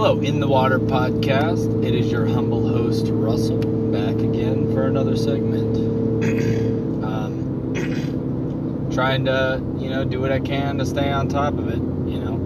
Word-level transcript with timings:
Hello, 0.00 0.20
In 0.20 0.38
the 0.38 0.46
Water 0.46 0.78
podcast. 0.78 1.84
It 1.84 1.92
is 1.92 2.08
your 2.08 2.24
humble 2.24 2.68
host, 2.68 3.06
Russell, 3.08 3.58
back 3.90 4.14
again 4.14 4.72
for 4.72 4.86
another 4.86 5.16
segment. 5.16 5.76
um, 7.04 8.88
trying 8.94 9.24
to, 9.24 9.60
you 9.76 9.90
know, 9.90 10.04
do 10.04 10.20
what 10.20 10.30
I 10.30 10.38
can 10.38 10.78
to 10.78 10.86
stay 10.86 11.10
on 11.10 11.26
top 11.26 11.54
of 11.54 11.68
it, 11.68 11.80
you 12.08 12.20
know. 12.20 12.38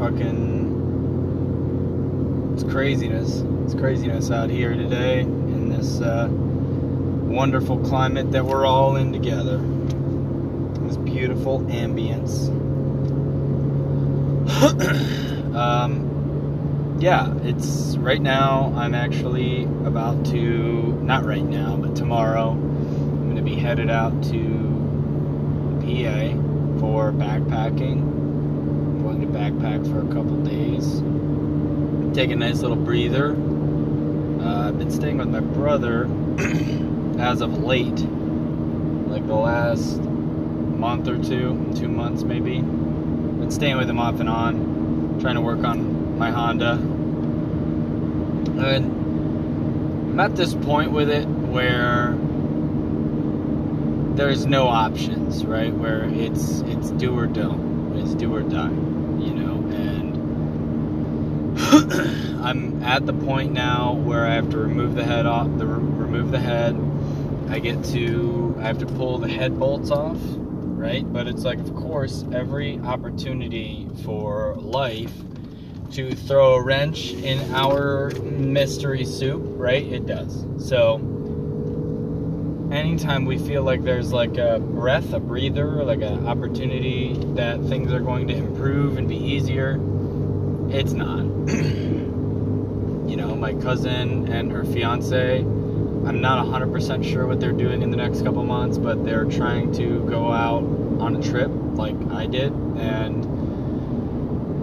Fucking. 0.00 0.50
It's 2.54 2.64
craziness. 2.64 3.44
It's 3.64 3.74
craziness 3.74 4.32
out 4.32 4.50
here 4.50 4.74
today 4.74 5.20
in 5.20 5.68
this 5.68 6.00
uh, 6.00 6.26
wonderful 6.30 7.78
climate 7.78 8.32
that 8.32 8.44
we're 8.44 8.66
all 8.66 8.96
in 8.96 9.12
together. 9.12 9.58
This 10.88 10.96
beautiful 10.96 11.60
ambience. 11.60 12.50
um, 15.54 16.98
yeah, 17.00 17.34
it's 17.42 17.96
right 17.96 18.20
now. 18.20 18.74
I'm 18.76 18.94
actually 18.94 19.64
about 19.64 20.26
to, 20.26 20.92
not 21.02 21.24
right 21.24 21.42
now, 21.42 21.76
but 21.76 21.96
tomorrow, 21.96 22.50
I'm 22.50 23.24
going 23.24 23.36
to 23.36 23.42
be 23.42 23.56
headed 23.56 23.90
out 23.90 24.22
to 24.24 24.70
PA 25.80 26.78
for 26.78 27.10
backpacking. 27.12 28.02
I'm 28.02 29.02
going 29.02 29.20
to 29.20 29.26
backpack 29.26 29.90
for 29.90 30.00
a 30.00 30.14
couple 30.14 30.36
days. 30.44 31.00
Take 32.14 32.30
a 32.30 32.36
nice 32.36 32.60
little 32.60 32.76
breather. 32.76 33.30
Uh, 33.30 34.68
I've 34.68 34.78
been 34.78 34.90
staying 34.90 35.18
with 35.18 35.28
my 35.28 35.40
brother 35.40 36.04
as 37.18 37.40
of 37.40 37.62
late, 37.62 38.00
like 39.08 39.26
the 39.26 39.34
last 39.34 40.00
month 40.00 41.08
or 41.08 41.16
two, 41.22 41.72
two 41.76 41.88
months 41.88 42.24
maybe. 42.24 42.60
Been 42.60 43.50
staying 43.50 43.76
with 43.76 43.88
him 43.88 43.98
off 43.98 44.20
and 44.20 44.28
on, 44.28 44.89
trying 45.20 45.34
to 45.34 45.40
work 45.42 45.62
on 45.64 46.18
my 46.18 46.30
Honda. 46.30 46.72
And 48.58 49.00
I'm 50.12 50.20
at 50.20 50.34
this 50.34 50.54
point 50.54 50.92
with 50.92 51.10
it 51.10 51.26
where 51.26 52.16
there's 54.16 54.46
no 54.46 54.68
options, 54.68 55.44
right? 55.44 55.72
Where 55.72 56.04
it's 56.04 56.60
it's 56.60 56.90
do 56.92 57.16
or 57.18 57.26
don't, 57.26 57.98
it's 57.98 58.14
do 58.14 58.34
or 58.34 58.42
die, 58.42 58.68
you 58.68 59.34
know. 59.34 59.56
And 59.76 60.16
I'm 62.44 62.82
at 62.82 63.04
the 63.04 63.12
point 63.12 63.52
now 63.52 63.92
where 63.92 64.26
I 64.26 64.34
have 64.34 64.50
to 64.50 64.58
remove 64.58 64.94
the 64.94 65.04
head 65.04 65.26
off, 65.26 65.48
the 65.58 65.66
remove 65.66 66.30
the 66.30 66.40
head. 66.40 66.76
I 67.48 67.58
get 67.58 67.84
to 67.86 68.56
I 68.58 68.62
have 68.62 68.78
to 68.78 68.86
pull 68.86 69.18
the 69.18 69.28
head 69.28 69.58
bolts 69.58 69.90
off 69.90 70.18
right? 70.80 71.04
But 71.12 71.28
it's 71.28 71.44
like, 71.44 71.58
of 71.58 71.74
course, 71.76 72.24
every 72.32 72.78
opportunity 72.78 73.86
for 74.02 74.54
life 74.56 75.12
to 75.92 76.14
throw 76.14 76.54
a 76.54 76.62
wrench 76.62 77.12
in 77.12 77.54
our 77.54 78.10
mystery 78.10 79.04
soup, 79.04 79.42
right? 79.44 79.84
It 79.84 80.06
does. 80.06 80.46
So, 80.58 80.96
anytime 82.72 83.26
we 83.26 83.36
feel 83.36 83.62
like 83.62 83.82
there's 83.82 84.10
like 84.10 84.38
a 84.38 84.58
breath, 84.58 85.12
a 85.12 85.20
breather, 85.20 85.84
like 85.84 86.00
an 86.00 86.26
opportunity 86.26 87.14
that 87.34 87.60
things 87.64 87.92
are 87.92 88.00
going 88.00 88.26
to 88.28 88.34
improve 88.34 88.96
and 88.96 89.06
be 89.06 89.16
easier, 89.16 89.78
it's 90.70 90.92
not. 90.92 91.24
you 93.06 93.16
know, 93.16 93.34
my 93.34 93.52
cousin 93.54 94.32
and 94.32 94.50
her 94.50 94.64
fiance 94.64 95.44
I'm 96.06 96.20
not 96.20 96.46
100% 96.46 97.04
sure 97.04 97.26
what 97.26 97.40
they're 97.40 97.52
doing 97.52 97.82
in 97.82 97.90
the 97.90 97.96
next 97.96 98.22
couple 98.22 98.42
months, 98.42 98.78
but 98.78 99.04
they're 99.04 99.26
trying 99.26 99.70
to 99.74 100.00
go 100.08 100.32
out 100.32 100.62
on 100.98 101.16
a 101.16 101.22
trip 101.22 101.50
like 101.74 101.94
I 102.10 102.26
did 102.26 102.52
and 102.78 103.24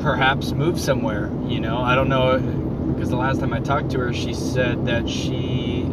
perhaps 0.02 0.52
move 0.52 0.80
somewhere. 0.80 1.32
You 1.46 1.60
know, 1.60 1.78
I 1.78 1.94
don't 1.94 2.10
know 2.10 2.40
because 2.94 3.10
the 3.10 3.18
last 3.18 3.40
time 3.40 3.54
I 3.54 3.60
talked 3.60 3.92
to 3.92 4.00
her, 4.00 4.14
she 4.14 4.34
said 4.34 4.86
that 4.88 5.08
she 5.08 5.86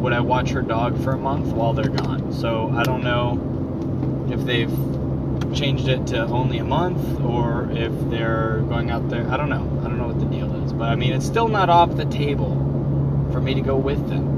would 0.00 0.14
I 0.14 0.20
watch 0.20 0.48
her 0.50 0.62
dog 0.62 1.02
for 1.04 1.12
a 1.12 1.18
month 1.18 1.48
while 1.48 1.74
they're 1.74 1.90
gone. 1.90 2.32
So 2.32 2.70
I 2.74 2.82
don't 2.82 3.04
know 3.04 3.38
if 4.32 4.46
they've 4.46 4.72
changed 5.54 5.88
it 5.88 6.06
to 6.06 6.24
only 6.26 6.58
a 6.58 6.64
month 6.64 7.20
or 7.20 7.68
if 7.72 7.92
they're 8.08 8.62
going 8.68 8.90
out 8.90 9.10
there. 9.10 9.28
I 9.30 9.36
don't 9.36 9.50
know. 9.50 9.80
I 9.84 9.88
don't 9.88 9.98
know 9.98 10.06
what 10.06 10.20
the 10.20 10.26
deal 10.26 10.54
is, 10.64 10.72
but 10.72 10.88
I 10.88 10.94
mean, 10.94 11.12
it's 11.12 11.26
still 11.26 11.48
not 11.48 11.68
off 11.68 11.96
the 11.96 12.06
table 12.06 12.56
for 13.30 13.42
me 13.42 13.52
to 13.52 13.60
go 13.60 13.76
with 13.76 14.08
them 14.08 14.29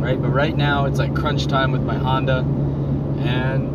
right? 0.00 0.20
But 0.20 0.30
right 0.30 0.56
now 0.56 0.86
it's 0.86 0.98
like 0.98 1.14
crunch 1.14 1.46
time 1.46 1.72
with 1.72 1.82
my 1.82 1.96
Honda, 1.96 2.38
and 3.20 3.70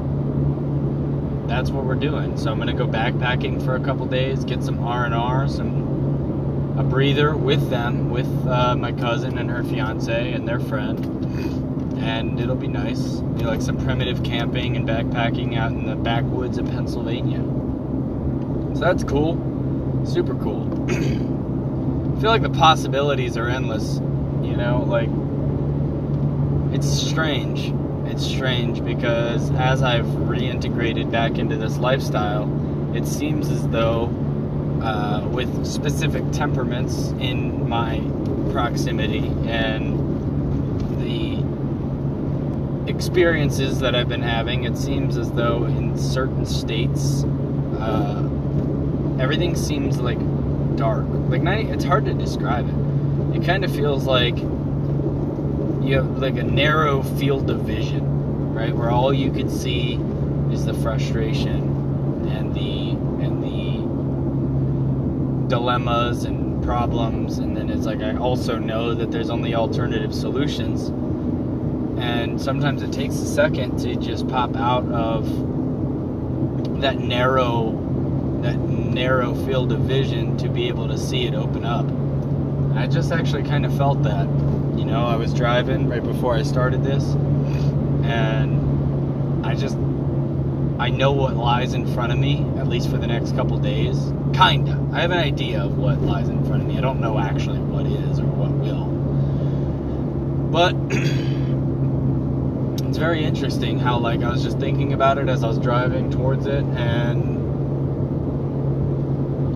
that's 1.50 1.70
what 1.70 1.86
we're 1.86 1.96
doing. 1.96 2.38
So 2.38 2.52
I'm 2.52 2.58
gonna 2.58 2.74
go 2.74 2.88
backpacking 2.88 3.64
for 3.64 3.76
a 3.76 3.80
couple 3.80 4.06
days, 4.06 4.44
get 4.44 4.64
some 4.64 4.80
R 4.84 5.06
and 5.06 5.14
R, 5.14 5.48
some 5.48 6.76
a 6.78 6.84
breather 6.84 7.36
with 7.38 7.70
them, 7.70 8.10
with 8.10 8.28
uh, 8.48 8.76
my 8.76 8.92
cousin 8.92 9.38
and 9.38 9.50
her 9.50 9.64
fiance 9.64 10.34
and 10.34 10.48
their 10.48 10.60
friend, 10.60 11.06
and 12.04 12.40
it'll 12.40 12.56
be 12.56 12.68
nice. 12.68 13.20
Know, 13.20 13.48
like 13.48 13.62
some 13.62 13.78
primitive 13.78 14.24
camping 14.24 14.76
and 14.76 14.88
backpacking 14.88 15.58
out 15.58 15.72
in 15.72 15.86
the 15.86 15.96
backwoods 15.96 16.58
of 16.58 16.66
Pennsylvania. 16.66 17.42
So 18.76 18.82
that's 18.82 19.04
cool, 19.04 19.36
super 20.06 20.36
cool. 20.36 20.70
I 20.90 20.96
feel 22.20 22.30
like 22.30 22.42
the 22.42 22.50
possibilities 22.50 23.38
are 23.38 23.48
endless. 23.48 23.96
You 24.44 24.58
know, 24.58 24.84
like 24.88 25.10
it's 26.76 26.92
strange. 26.92 27.74
It's 28.12 28.26
strange 28.26 28.84
because 28.84 29.50
as 29.52 29.82
I've 29.82 30.06
reintegrated 30.06 31.10
back 31.10 31.38
into 31.38 31.56
this 31.56 31.78
lifestyle, 31.78 32.52
it 32.94 33.08
seems 33.08 33.50
as 33.50 33.66
though 33.70 34.08
uh, 34.84 35.26
with 35.32 35.66
specific 35.66 36.30
temperaments 36.34 37.12
in 37.12 37.70
my 37.70 38.02
proximity 38.52 39.28
and 39.48 39.98
the 41.00 42.90
experiences 42.92 43.80
that 43.80 43.96
I've 43.96 44.10
been 44.10 44.22
having, 44.22 44.66
it 44.66 44.78
seems 44.78 45.18
as 45.18 45.32
though 45.32 45.64
in 45.64 45.98
certain 45.98 46.46
states, 46.46 47.24
uh, 47.80 48.22
everything 49.18 49.56
seems 49.56 50.02
like 50.02 50.20
dark. 50.76 51.06
Like, 51.30 51.42
night, 51.42 51.70
it's 51.70 51.86
hard 51.86 52.04
to 52.04 52.14
describe 52.14 52.68
it. 52.68 53.38
It 53.38 53.46
kind 53.46 53.64
of 53.64 53.74
feels 53.74 54.04
like 54.04 54.36
you 55.86 55.96
have 55.98 56.18
like 56.18 56.38
a 56.38 56.44
narrow 56.44 57.04
field 57.04 57.50
of 57.50 57.62
vision, 57.62 58.54
right? 58.54 58.76
Where 58.76 58.90
all 58.90 59.14
you 59.14 59.32
can 59.32 59.50
see 59.50 60.00
is 60.52 60.66
the 60.66 60.74
frustration 60.74 62.28
and 62.28 62.54
the 62.56 62.92
and 63.24 63.44
the 63.44 63.86
dilemmas 65.48 66.24
and 66.26 66.64
problems 66.64 67.38
and 67.38 67.56
then 67.56 67.70
it's 67.70 67.86
like 67.86 68.02
I 68.02 68.18
also 68.18 68.58
know 68.58 68.96
that 68.96 69.12
there's 69.12 69.30
only 69.30 69.54
alternative 69.54 70.14
solutions. 70.14 70.90
And 72.00 72.42
sometimes 72.42 72.82
it 72.82 72.92
takes 72.92 73.16
a 73.16 73.28
second 73.28 73.78
to 73.80 73.96
just 73.96 74.28
pop 74.28 74.56
out 74.56 74.86
of 74.92 75.26
that 76.82 76.98
narrow 76.98 77.72
that 78.42 78.58
narrow 78.58 79.36
field 79.46 79.72
of 79.72 79.82
vision 79.82 80.36
to 80.38 80.50
be 80.50 80.68
able 80.68 80.88
to 80.88 80.98
see 80.98 81.26
it 81.26 81.36
open 81.36 81.64
up. 81.64 81.86
I 82.76 82.88
just 82.88 83.12
actually 83.12 83.44
kind 83.44 83.66
of 83.66 83.78
felt 83.78 84.04
that 84.04 84.28
you 84.86 84.92
know, 84.92 85.06
I 85.06 85.16
was 85.16 85.34
driving 85.34 85.90
right 85.90 86.04
before 86.04 86.36
I 86.36 86.44
started 86.44 86.84
this, 86.84 87.04
and 88.06 89.44
I 89.44 89.56
just 89.56 89.76
I 90.78 90.90
know 90.90 91.12
what 91.12 91.36
lies 91.36 91.74
in 91.74 91.92
front 91.94 92.12
of 92.12 92.20
me, 92.20 92.46
at 92.58 92.68
least 92.68 92.92
for 92.92 92.98
the 92.98 93.08
next 93.08 93.36
couple 93.36 93.58
days. 93.58 93.98
Kinda. 94.34 94.80
I 94.92 95.00
have 95.02 95.10
an 95.10 95.18
idea 95.18 95.64
of 95.64 95.76
what 95.78 96.00
lies 96.02 96.30
in 96.30 96.46
front 96.46 96.62
of 96.62 96.68
me. 96.68 96.78
I 96.78 96.82
don't 96.82 97.00
know 97.00 97.18
actually 97.18 97.58
what 97.60 97.88
is 97.88 98.20
or 98.20 98.26
what 98.26 98.52
will. 98.52 98.86
But 100.52 100.76
it's 102.88 103.00
very 103.00 103.24
interesting 103.24 103.80
how 103.80 103.98
like 103.98 104.22
I 104.22 104.30
was 104.30 104.44
just 104.44 104.60
thinking 104.60 104.94
about 104.94 105.18
it 105.18 105.28
as 105.30 105.44
I 105.44 105.48
was 105.48 105.58
driving 105.58 106.12
towards 106.12 106.46
it 106.46 106.64
and 106.64 107.34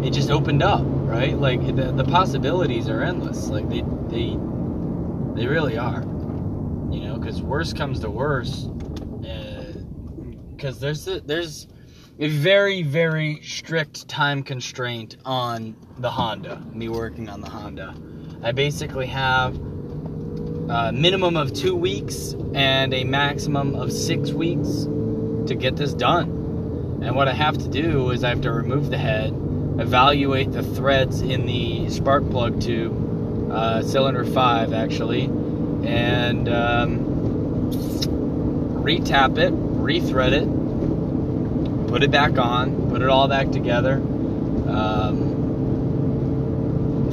it 0.03 0.09
just 0.11 0.31
opened 0.31 0.63
up, 0.63 0.81
right? 0.85 1.37
Like 1.37 1.63
the, 1.75 1.91
the 1.91 2.05
possibilities 2.05 2.89
are 2.89 3.03
endless. 3.03 3.49
Like 3.49 3.69
they 3.69 3.83
they 4.07 4.39
they 5.39 5.47
really 5.47 5.77
are. 5.77 6.01
You 6.91 6.99
know, 6.99 7.17
because 7.17 7.41
worst 7.41 7.77
comes 7.77 8.01
to 8.01 8.09
worst, 8.09 8.69
because 10.49 10.77
uh, 10.77 10.79
there's 10.81 11.07
a, 11.07 11.21
there's 11.21 11.67
a 12.19 12.27
very 12.27 12.83
very 12.83 13.39
strict 13.41 14.09
time 14.09 14.43
constraint 14.43 15.15
on 15.23 15.77
the 15.99 16.09
Honda. 16.09 16.61
Me 16.73 16.89
working 16.89 17.29
on 17.29 17.39
the 17.39 17.49
Honda, 17.49 17.95
I 18.43 18.51
basically 18.51 19.07
have 19.07 19.55
a 19.55 20.91
minimum 20.93 21.37
of 21.37 21.53
two 21.53 21.73
weeks 21.75 22.35
and 22.53 22.93
a 22.93 23.05
maximum 23.05 23.75
of 23.75 23.93
six 23.93 24.31
weeks 24.31 24.87
to 25.47 25.55
get 25.57 25.77
this 25.77 25.93
done. 25.93 27.01
And 27.01 27.15
what 27.15 27.29
I 27.29 27.33
have 27.33 27.57
to 27.59 27.69
do 27.69 28.11
is 28.11 28.25
I 28.25 28.29
have 28.29 28.41
to 28.41 28.51
remove 28.51 28.89
the 28.89 28.97
head, 28.97 29.29
evaluate 29.79 30.51
the 30.51 30.63
threads 30.63 31.21
in 31.21 31.45
the 31.45 31.89
spark 31.89 32.29
plug 32.29 32.59
tube 32.59 33.08
uh, 33.51 33.81
cylinder 33.81 34.25
5 34.25 34.73
actually, 34.73 35.23
and 35.23 36.49
um, 36.49 36.99
retap 38.83 39.37
it, 39.37 39.53
rethread 39.53 40.31
it, 40.33 41.87
put 41.89 42.03
it 42.03 42.11
back 42.11 42.37
on, 42.37 42.89
put 42.89 43.01
it 43.01 43.09
all 43.09 43.27
back 43.27 43.51
together, 43.51 43.95
um, 44.67 45.37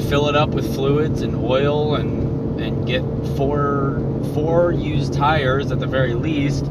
fill 0.08 0.28
it 0.28 0.36
up 0.36 0.50
with 0.50 0.74
fluids 0.74 1.22
and 1.22 1.34
oil 1.36 1.94
and 1.94 2.60
and 2.60 2.86
get 2.86 3.02
four 3.36 4.00
four 4.34 4.72
used 4.72 5.12
tires 5.14 5.70
at 5.70 5.80
the 5.80 5.86
very 5.86 6.14
least, 6.14 6.64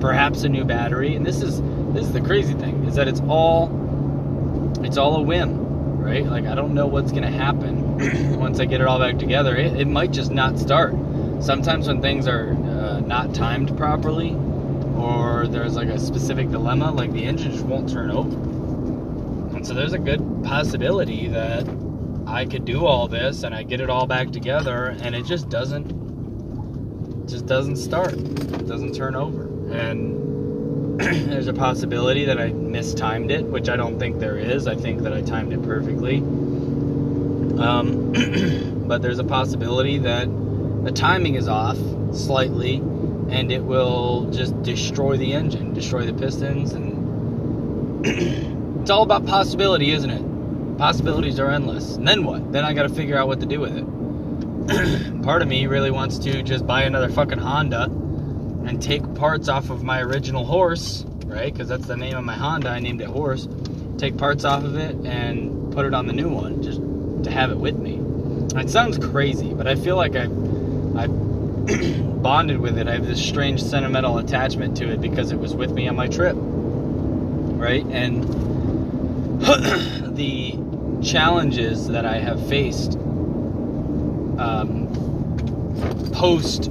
perhaps 0.00 0.44
a 0.44 0.48
new 0.48 0.64
battery. 0.64 1.14
And 1.14 1.26
this 1.26 1.42
is 1.42 1.60
this 1.92 2.04
is 2.06 2.12
the 2.12 2.20
crazy 2.20 2.54
thing 2.54 2.84
is 2.84 2.94
that 2.96 3.08
it's 3.08 3.20
all 3.22 3.70
it's 4.82 4.96
all 4.96 5.16
a 5.16 5.22
whim, 5.22 5.98
right? 6.00 6.24
Like 6.24 6.46
I 6.46 6.54
don't 6.54 6.74
know 6.74 6.86
what's 6.86 7.12
gonna 7.12 7.30
happen 7.30 7.71
once 8.38 8.60
I 8.60 8.64
get 8.64 8.80
it 8.80 8.86
all 8.86 8.98
back 8.98 9.18
together. 9.18 9.56
It, 9.56 9.80
it 9.80 9.88
might 9.88 10.12
just 10.12 10.30
not 10.30 10.58
start. 10.58 10.94
Sometimes 11.40 11.88
when 11.88 12.00
things 12.00 12.26
are 12.26 12.52
uh, 12.52 13.00
not 13.00 13.34
timed 13.34 13.76
properly, 13.76 14.36
or 14.96 15.46
there's 15.48 15.74
like 15.74 15.88
a 15.88 15.98
specific 15.98 16.50
dilemma, 16.50 16.90
like 16.92 17.12
the 17.12 17.24
engine 17.24 17.52
just 17.52 17.64
won't 17.64 17.90
turn 17.90 18.10
over. 18.10 18.36
And 19.56 19.66
so 19.66 19.74
there's 19.74 19.92
a 19.92 19.98
good 19.98 20.42
possibility 20.44 21.28
that 21.28 21.68
I 22.26 22.46
could 22.46 22.64
do 22.64 22.86
all 22.86 23.08
this 23.08 23.42
and 23.42 23.54
I 23.54 23.62
get 23.62 23.80
it 23.80 23.90
all 23.90 24.06
back 24.06 24.30
together 24.30 24.96
and 25.00 25.14
it 25.14 25.26
just 25.26 25.48
doesn't 25.48 26.02
just 27.28 27.46
doesn't 27.46 27.76
start. 27.76 28.14
It 28.14 28.66
doesn't 28.66 28.94
turn 28.94 29.14
over. 29.14 29.44
And 29.72 31.00
there's 31.30 31.48
a 31.48 31.52
possibility 31.52 32.24
that 32.24 32.38
I 32.38 32.48
mistimed 32.48 33.30
it, 33.30 33.44
which 33.44 33.68
I 33.68 33.76
don't 33.76 33.98
think 33.98 34.18
there 34.18 34.36
is. 34.36 34.66
I 34.66 34.74
think 34.74 35.02
that 35.02 35.12
I 35.12 35.22
timed 35.22 35.52
it 35.52 35.62
perfectly. 35.62 36.22
Um, 37.58 38.84
but 38.88 39.02
there's 39.02 39.18
a 39.18 39.24
possibility 39.24 39.98
that 39.98 40.26
the 40.84 40.92
timing 40.92 41.34
is 41.36 41.48
off 41.48 41.78
slightly 42.12 42.76
and 42.76 43.50
it 43.52 43.64
will 43.64 44.30
just 44.30 44.60
destroy 44.62 45.16
the 45.16 45.32
engine, 45.32 45.72
destroy 45.72 46.04
the 46.04 46.14
pistons 46.14 46.72
and 46.72 48.06
it's 48.80 48.90
all 48.90 49.02
about 49.02 49.26
possibility, 49.26 49.90
isn't 49.90 50.10
it? 50.10 50.32
possibilities 50.82 51.38
are 51.38 51.48
endless. 51.48 51.94
And 51.94 52.08
then 52.08 52.24
what? 52.24 52.50
Then 52.50 52.64
I 52.64 52.72
got 52.74 52.82
to 52.82 52.88
figure 52.88 53.16
out 53.16 53.28
what 53.28 53.38
to 53.38 53.46
do 53.46 53.60
with 53.60 53.76
it. 53.76 55.22
Part 55.22 55.40
of 55.40 55.46
me 55.46 55.68
really 55.68 55.92
wants 55.92 56.18
to 56.18 56.42
just 56.42 56.66
buy 56.66 56.82
another 56.82 57.08
fucking 57.08 57.38
Honda 57.38 57.84
and 57.84 58.82
take 58.82 59.14
parts 59.14 59.48
off 59.48 59.70
of 59.70 59.84
my 59.84 60.00
original 60.00 60.44
horse, 60.44 61.04
right? 61.24 61.52
Because 61.52 61.68
that's 61.68 61.86
the 61.86 61.96
name 61.96 62.16
of 62.16 62.24
my 62.24 62.34
Honda. 62.34 62.70
I 62.70 62.80
named 62.80 63.00
it 63.00 63.06
Horse. 63.06 63.46
Take 63.96 64.16
parts 64.16 64.44
off 64.44 64.64
of 64.64 64.74
it 64.76 64.96
and 65.06 65.72
put 65.72 65.86
it 65.86 65.94
on 65.94 66.08
the 66.08 66.12
new 66.12 66.28
one, 66.28 66.60
just 66.64 66.80
to 67.24 67.30
have 67.30 67.50
it 67.50 67.58
with 67.58 67.78
me. 67.78 68.00
It 68.60 68.70
sounds 68.70 68.98
crazy, 68.98 69.54
but 69.54 69.66
I 69.66 69.74
feel 69.74 69.96
like 69.96 70.14
I, 70.14 70.24
I 70.96 71.06
bonded 72.22 72.58
with 72.58 72.78
it. 72.78 72.88
I 72.88 72.92
have 72.92 73.06
this 73.06 73.24
strange 73.24 73.62
sentimental 73.62 74.18
attachment 74.18 74.76
to 74.78 74.90
it 74.90 75.00
because 75.00 75.32
it 75.32 75.38
was 75.38 75.54
with 75.54 75.72
me 75.72 75.88
on 75.88 75.96
my 75.96 76.06
trip, 76.06 76.36
right? 76.36 77.84
And 77.86 78.24
the 80.16 80.58
challenges 81.02 81.88
that 81.88 82.04
I 82.04 82.18
have 82.18 82.46
faced 82.48 82.92
um, 84.38 84.88
post 86.12 86.70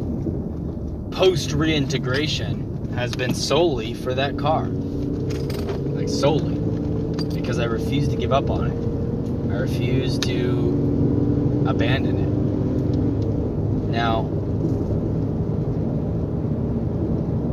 post 1.11 1.51
reintegration 1.51 2.93
has 2.93 3.15
been 3.15 3.33
solely 3.33 3.93
for 3.93 4.13
that 4.13 4.37
car, 4.37 4.67
like 4.67 6.09
solely, 6.09 6.55
because 7.33 7.59
I 7.59 7.65
refuse 7.65 8.07
to 8.09 8.15
give 8.15 8.31
up 8.31 8.49
on 8.49 8.71
it. 8.71 8.90
I 9.51 9.57
refuse 9.59 10.17
to 10.19 11.65
abandon 11.67 12.17
it. 12.17 13.91
Now, 13.91 14.21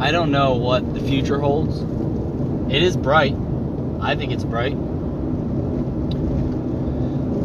I 0.00 0.12
don't 0.12 0.30
know 0.30 0.54
what 0.54 0.94
the 0.94 1.00
future 1.00 1.40
holds. 1.40 1.80
It 2.72 2.82
is 2.82 2.96
bright. 2.96 3.34
I 4.00 4.14
think 4.14 4.30
it's 4.32 4.44
bright. 4.44 4.76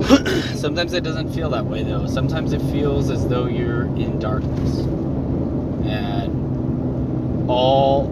Sometimes 0.56 0.94
it 0.94 1.03
doesn't 1.03 1.33
feel 1.33 1.49
that 1.49 1.65
way 1.65 1.81
though. 1.81 2.06
Sometimes 2.06 2.53
it 2.53 2.61
feels 2.71 3.09
as 3.09 3.27
though 3.27 3.47
you're 3.47 3.85
in 3.85 4.19
darkness. 4.19 4.79
And 5.88 7.49
all 7.49 8.06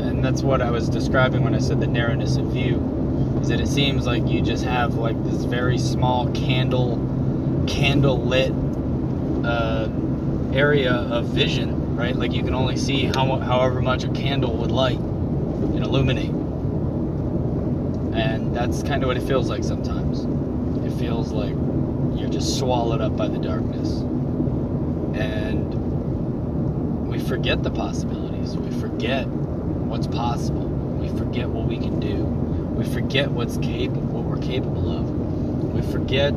and 0.00 0.24
that's 0.24 0.42
what 0.42 0.62
I 0.62 0.70
was 0.70 0.88
describing 0.88 1.44
when 1.44 1.54
I 1.54 1.58
said 1.58 1.80
the 1.80 1.86
narrowness 1.86 2.36
of 2.36 2.46
view. 2.46 3.01
Is 3.42 3.48
that 3.48 3.60
it 3.60 3.66
seems 3.66 4.06
like 4.06 4.24
you 4.28 4.40
just 4.40 4.62
have 4.62 4.94
like 4.94 5.20
this 5.24 5.42
very 5.42 5.76
small 5.76 6.30
candle 6.30 6.96
candle 7.66 8.24
lit 8.24 8.52
uh, 9.44 9.88
area 10.52 10.92
of 10.92 11.24
vision, 11.26 11.96
right? 11.96 12.14
Like 12.14 12.30
you 12.32 12.44
can 12.44 12.54
only 12.54 12.76
see 12.76 13.06
how 13.06 13.36
however 13.40 13.82
much 13.82 14.04
a 14.04 14.08
candle 14.12 14.56
would 14.58 14.70
light 14.70 15.00
and 15.00 15.82
illuminate. 15.82 16.30
And 18.14 18.54
that's 18.54 18.84
kind 18.84 19.02
of 19.02 19.08
what 19.08 19.16
it 19.16 19.24
feels 19.24 19.48
like 19.50 19.64
sometimes. 19.64 20.20
It 20.86 20.96
feels 20.96 21.32
like 21.32 21.56
you're 22.16 22.30
just 22.30 22.60
swallowed 22.60 23.00
up 23.00 23.16
by 23.16 23.26
the 23.26 23.38
darkness. 23.38 24.02
And 25.18 25.74
we 27.08 27.18
forget 27.18 27.64
the 27.64 27.72
possibilities. 27.72 28.56
We 28.56 28.70
forget 28.80 29.26
what's 29.26 30.06
possible. 30.06 30.68
We 30.68 31.08
forget 31.18 31.48
what 31.48 31.66
we 31.66 31.78
can 31.78 31.98
do. 31.98 32.51
We 32.74 32.84
forget 32.84 33.30
what's 33.30 33.58
capable, 33.58 34.00
what 34.00 34.24
we're 34.24 34.38
capable 34.38 34.90
of. 34.90 35.08
We 35.74 35.82
forget 35.92 36.36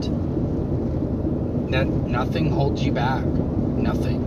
that 1.71 1.87
nothing 1.87 2.51
holds 2.51 2.83
you 2.83 2.91
back. 2.91 3.23
Nothing. 3.25 4.21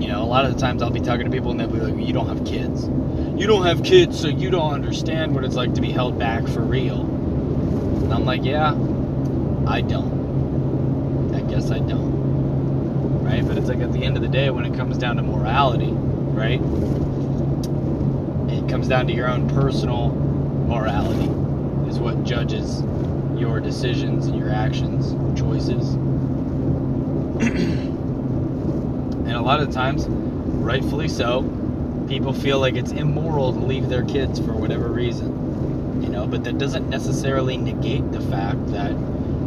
You 0.00 0.08
know, 0.08 0.22
a 0.22 0.26
lot 0.26 0.44
of 0.44 0.52
the 0.54 0.60
times 0.60 0.82
I'll 0.82 0.90
be 0.90 1.00
talking 1.00 1.24
to 1.24 1.30
people 1.30 1.52
and 1.52 1.60
they'll 1.60 1.68
be 1.68 1.78
like, 1.78 2.06
"You 2.06 2.12
don't 2.12 2.26
have 2.28 2.44
kids. 2.44 2.88
You 3.36 3.46
don't 3.46 3.64
have 3.64 3.82
kids, 3.82 4.18
so 4.20 4.28
you 4.28 4.50
don't 4.50 4.72
understand 4.72 5.34
what 5.34 5.44
it's 5.44 5.54
like 5.54 5.74
to 5.74 5.80
be 5.80 5.92
held 5.92 6.18
back 6.18 6.46
for 6.48 6.60
real." 6.60 7.00
And 7.02 8.12
I'm 8.12 8.24
like, 8.24 8.44
"Yeah, 8.44 8.74
I 9.66 9.80
don't. 9.80 11.32
I 11.34 11.40
guess 11.42 11.70
I 11.70 11.78
don't. 11.78 13.22
Right? 13.24 13.46
But 13.46 13.56
it's 13.56 13.68
like 13.68 13.80
at 13.80 13.92
the 13.92 14.04
end 14.04 14.16
of 14.16 14.22
the 14.22 14.28
day, 14.28 14.50
when 14.50 14.64
it 14.64 14.74
comes 14.74 14.98
down 14.98 15.16
to 15.16 15.22
morality, 15.22 15.92
right? 15.92 16.60
It 18.50 18.68
comes 18.68 18.88
down 18.88 19.06
to 19.06 19.12
your 19.12 19.28
own 19.30 19.48
personal 19.48 20.10
morality, 20.66 21.28
is 21.88 21.98
what 21.98 22.24
judges 22.24 22.82
your 23.38 23.60
decisions 23.60 24.26
and 24.26 24.38
your 24.38 24.50
actions, 24.50 25.12
choices. 25.38 25.94
and 29.24 29.32
a 29.32 29.40
lot 29.40 29.60
of 29.60 29.70
times, 29.72 30.06
rightfully 30.08 31.08
so, 31.08 31.42
people 32.08 32.32
feel 32.32 32.60
like 32.60 32.74
it's 32.74 32.92
immoral 32.92 33.52
to 33.52 33.58
leave 33.58 33.88
their 33.88 34.04
kids 34.04 34.38
for 34.38 34.52
whatever 34.52 34.88
reason. 34.88 36.02
You 36.02 36.08
know, 36.08 36.26
but 36.26 36.44
that 36.44 36.58
doesn't 36.58 36.88
necessarily 36.88 37.56
negate 37.56 38.10
the 38.12 38.20
fact 38.20 38.70
that 38.72 38.92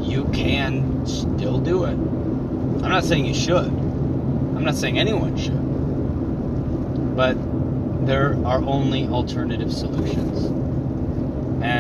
you 0.01 0.25
can 0.34 1.06
still 1.06 1.60
do 1.60 1.86
it. 1.86 1.94
I'm 1.94 2.89
not 2.89 3.03
saying 3.03 3.25
you 3.25 3.34
should. 3.34 3.65
I'm 3.65 4.63
not 4.63 4.75
saying 4.75 4.98
anyone 4.98 5.38
should. 5.38 7.15
But 7.15 7.36
there 8.06 8.38
are 8.46 8.63
only 8.63 9.08
alternative 9.08 9.72
solutions. 9.74 10.66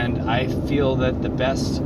And 0.07 0.29
I 0.29 0.47
feel 0.69 0.95
that 0.95 1.21
the 1.21 1.27
best 1.27 1.81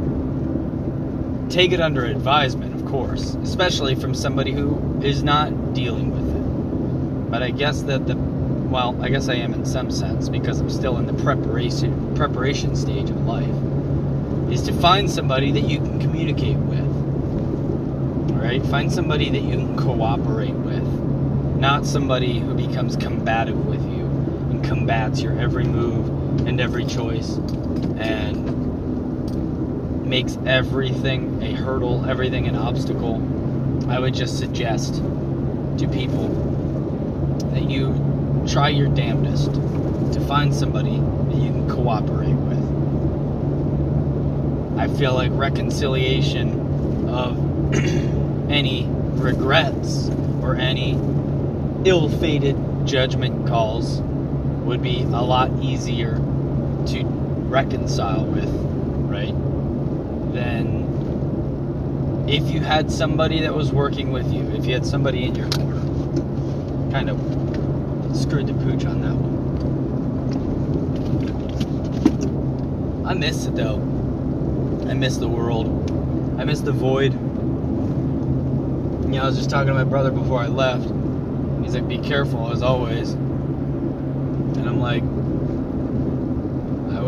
take 1.52 1.72
it 1.72 1.82
under 1.82 2.06
advisement, 2.06 2.76
of 2.76 2.86
course, 2.86 3.34
especially 3.42 3.96
from 3.96 4.14
somebody 4.14 4.52
who 4.52 5.02
is 5.02 5.24
not 5.24 5.74
dealing 5.74 6.12
with 6.12 6.30
it. 6.30 7.32
But 7.32 7.42
I 7.42 7.50
guess 7.50 7.82
that 7.82 8.06
the 8.06 8.16
well, 8.16 8.96
I 9.02 9.10
guess 9.10 9.28
I 9.28 9.34
am 9.34 9.56
in 9.56 9.66
some 9.66 9.90
sense 9.90 10.30
because 10.30 10.60
I'm 10.60 10.70
still 10.70 10.98
in 10.98 11.08
the 11.08 11.16
preparation 11.24 12.16
preparation 12.16 12.76
stage 12.76 13.10
of 13.10 13.26
life 13.26 14.54
is 14.54 14.62
to 14.68 14.74
find 14.74 15.10
somebody 15.10 15.52
that 15.54 15.64
you 15.64 15.80
can 15.80 16.00
communicate 16.00 16.58
with. 16.58 16.86
All 18.36 18.38
right? 18.38 18.64
Find 18.68 18.92
somebody 18.92 19.32
that 19.32 19.42
you 19.42 19.56
can 19.56 19.76
cooperate 19.78 20.54
with, 20.54 20.84
not 21.58 21.88
somebody 21.88 22.40
who 22.40 22.54
becomes 22.54 22.96
combative 22.98 23.66
with 23.66 23.82
you 23.82 24.06
and 24.52 24.64
combats 24.64 25.24
your 25.24 25.40
every 25.40 25.64
move 25.64 26.46
and 26.46 26.62
every 26.62 26.86
choice 26.86 27.40
and 28.00 28.42
makes 30.06 30.38
everything 30.46 31.42
a 31.42 31.54
hurdle, 31.54 32.06
everything 32.06 32.48
an 32.48 32.56
obstacle. 32.56 33.16
I 33.90 34.00
would 34.00 34.14
just 34.14 34.38
suggest 34.38 34.96
to 34.96 35.88
people 35.92 36.28
that 37.54 37.70
you 37.70 38.46
try 38.48 38.70
your 38.70 38.88
damnedest 38.90 39.54
to 39.54 40.20
find 40.28 40.54
somebody 40.54 40.98
that 40.98 41.36
you 41.36 41.52
can 41.52 41.70
cooperate 41.70 42.34
with. 42.34 42.62
I 44.78 44.88
feel 44.98 45.14
like 45.14 45.32
reconciliation 45.34 47.08
of 47.10 47.38
any 48.52 48.88
regrets 48.90 50.10
or 50.42 50.56
any 50.56 50.92
ill 51.86 52.10
fated 52.10 52.58
judgment 52.86 53.48
calls 53.48 54.02
would 54.66 54.82
be 54.82 55.04
a 55.04 55.22
lot 55.22 55.52
easier 55.62 56.16
to 56.88 57.04
reconcile 57.52 58.26
with, 58.26 58.50
right? 59.10 59.36
Then 60.34 60.88
if 62.28 62.50
you 62.50 62.62
had 62.62 62.90
somebody 62.90 63.42
that 63.42 63.54
was 63.54 63.74
working 63.74 64.14
with 64.14 64.32
you, 64.34 64.50
if 64.52 64.66
you 64.66 64.74
had 64.74 64.86
somebody 64.86 65.26
in 65.26 65.36
your 65.36 65.50
corner. 65.50 65.82
Kind 66.92 67.10
of 67.10 67.20
screwed 68.16 68.48
the 68.48 68.54
pooch 68.54 68.86
on 68.86 69.02
that 69.02 69.16
one. 69.16 69.42
I 73.06 73.14
miss 73.14 73.46
it 73.46 73.56
though. 73.56 73.82
I 74.90 74.94
miss 74.94 75.18
the 75.18 75.28
world. 75.28 75.68
I 76.40 76.46
miss 76.46 76.62
the 76.62 76.72
void. 76.72 77.14
You 77.14 77.20
know, 79.18 79.24
I 79.24 79.26
was 79.26 79.36
just 79.38 79.50
talking 79.50 79.68
to 79.68 79.74
my 79.74 79.84
brother 79.84 80.12
before 80.12 80.40
I 80.40 80.48
left. 80.48 80.90
He's 81.64 81.76
like, 81.76 81.86
be 81.88 81.98
careful 81.98 82.50
as 82.52 82.64
always. 82.64 83.12
And 83.12 84.68
I'm 84.68 84.80
like, 84.80 85.04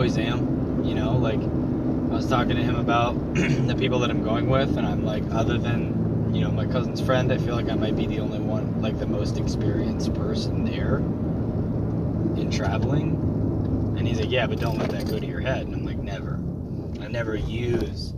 always 0.03 0.17
am. 0.17 0.83
You 0.83 0.95
know, 0.95 1.15
like, 1.15 1.39
I 1.39 2.15
was 2.15 2.27
talking 2.27 2.57
to 2.57 2.62
him 2.62 2.75
about 2.75 3.13
the 3.36 3.75
people 3.79 4.00
that 4.00 4.10
I'm 4.10 4.22
going 4.22 4.50
with, 4.50 4.77
and 4.77 4.86
I'm 4.86 5.05
like, 5.05 5.24
other 5.31 5.57
than, 5.57 6.36
you 6.36 6.41
know, 6.41 6.51
my 6.51 6.65
cousin's 6.65 7.00
friend, 7.00 7.31
I 7.31 7.38
feel 7.38 7.55
like 7.55 7.69
I 7.69 7.75
might 7.75 7.95
be 7.95 8.05
the 8.05 8.19
only 8.19 8.39
one, 8.39 8.81
like, 8.81 9.00
the 9.00 9.05
most 9.05 9.38
experienced 9.38 10.13
person 10.13 10.65
there 10.65 10.98
in 12.38 12.51
traveling. 12.51 13.95
And 13.98 14.05
he's 14.05 14.19
like, 14.19 14.29
yeah, 14.29 14.45
but 14.45 14.60
don't 14.60 14.77
let 14.77 14.89
that 14.89 15.07
go 15.10 15.19
to 15.19 15.25
your 15.25 15.39
head. 15.39 15.67
And 15.67 15.74
I'm 15.74 15.86
like, 15.86 16.00
never. 16.00 16.33
I 17.01 17.07
never 17.07 17.38
use, 17.38 18.13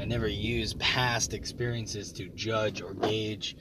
I 0.00 0.06
never 0.06 0.28
use 0.28 0.72
past 0.74 1.34
experiences 1.34 2.12
to 2.12 2.30
judge 2.30 2.80
or 2.80 2.94
gauge 2.94 3.58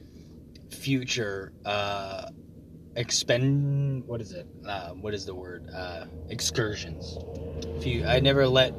future 0.70 1.52
uh, 1.66 2.30
expend. 2.96 4.06
What 4.06 4.22
is 4.22 4.32
it? 4.32 4.48
Uh, 4.68 4.90
what 4.92 5.14
is 5.14 5.26
the 5.26 5.36
word? 5.36 5.70
Uh, 5.74 6.06
excursions. 6.30 7.18
Few. 7.82 8.06
I 8.06 8.20
never 8.20 8.48
let 8.48 8.74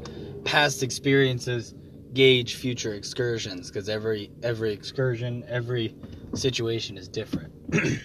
past 0.45 0.83
experiences 0.83 1.75
gauge 2.13 2.55
future 2.55 2.95
excursions 2.95 3.71
because 3.71 3.89
every 3.89 4.31
every 4.43 4.73
excursion, 4.73 5.45
every 5.49 5.95
situation 6.35 6.97
is 6.97 7.09
different, 7.09 7.53
and 7.73 8.01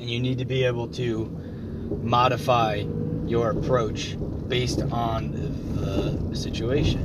you 0.00 0.20
need 0.20 0.38
to 0.38 0.44
be 0.44 0.64
able 0.64 0.88
to 0.88 1.26
modify 2.02 2.84
your 3.26 3.50
approach 3.50 4.16
based 4.48 4.82
on 4.90 5.32
the 5.74 6.36
situation 6.36 7.00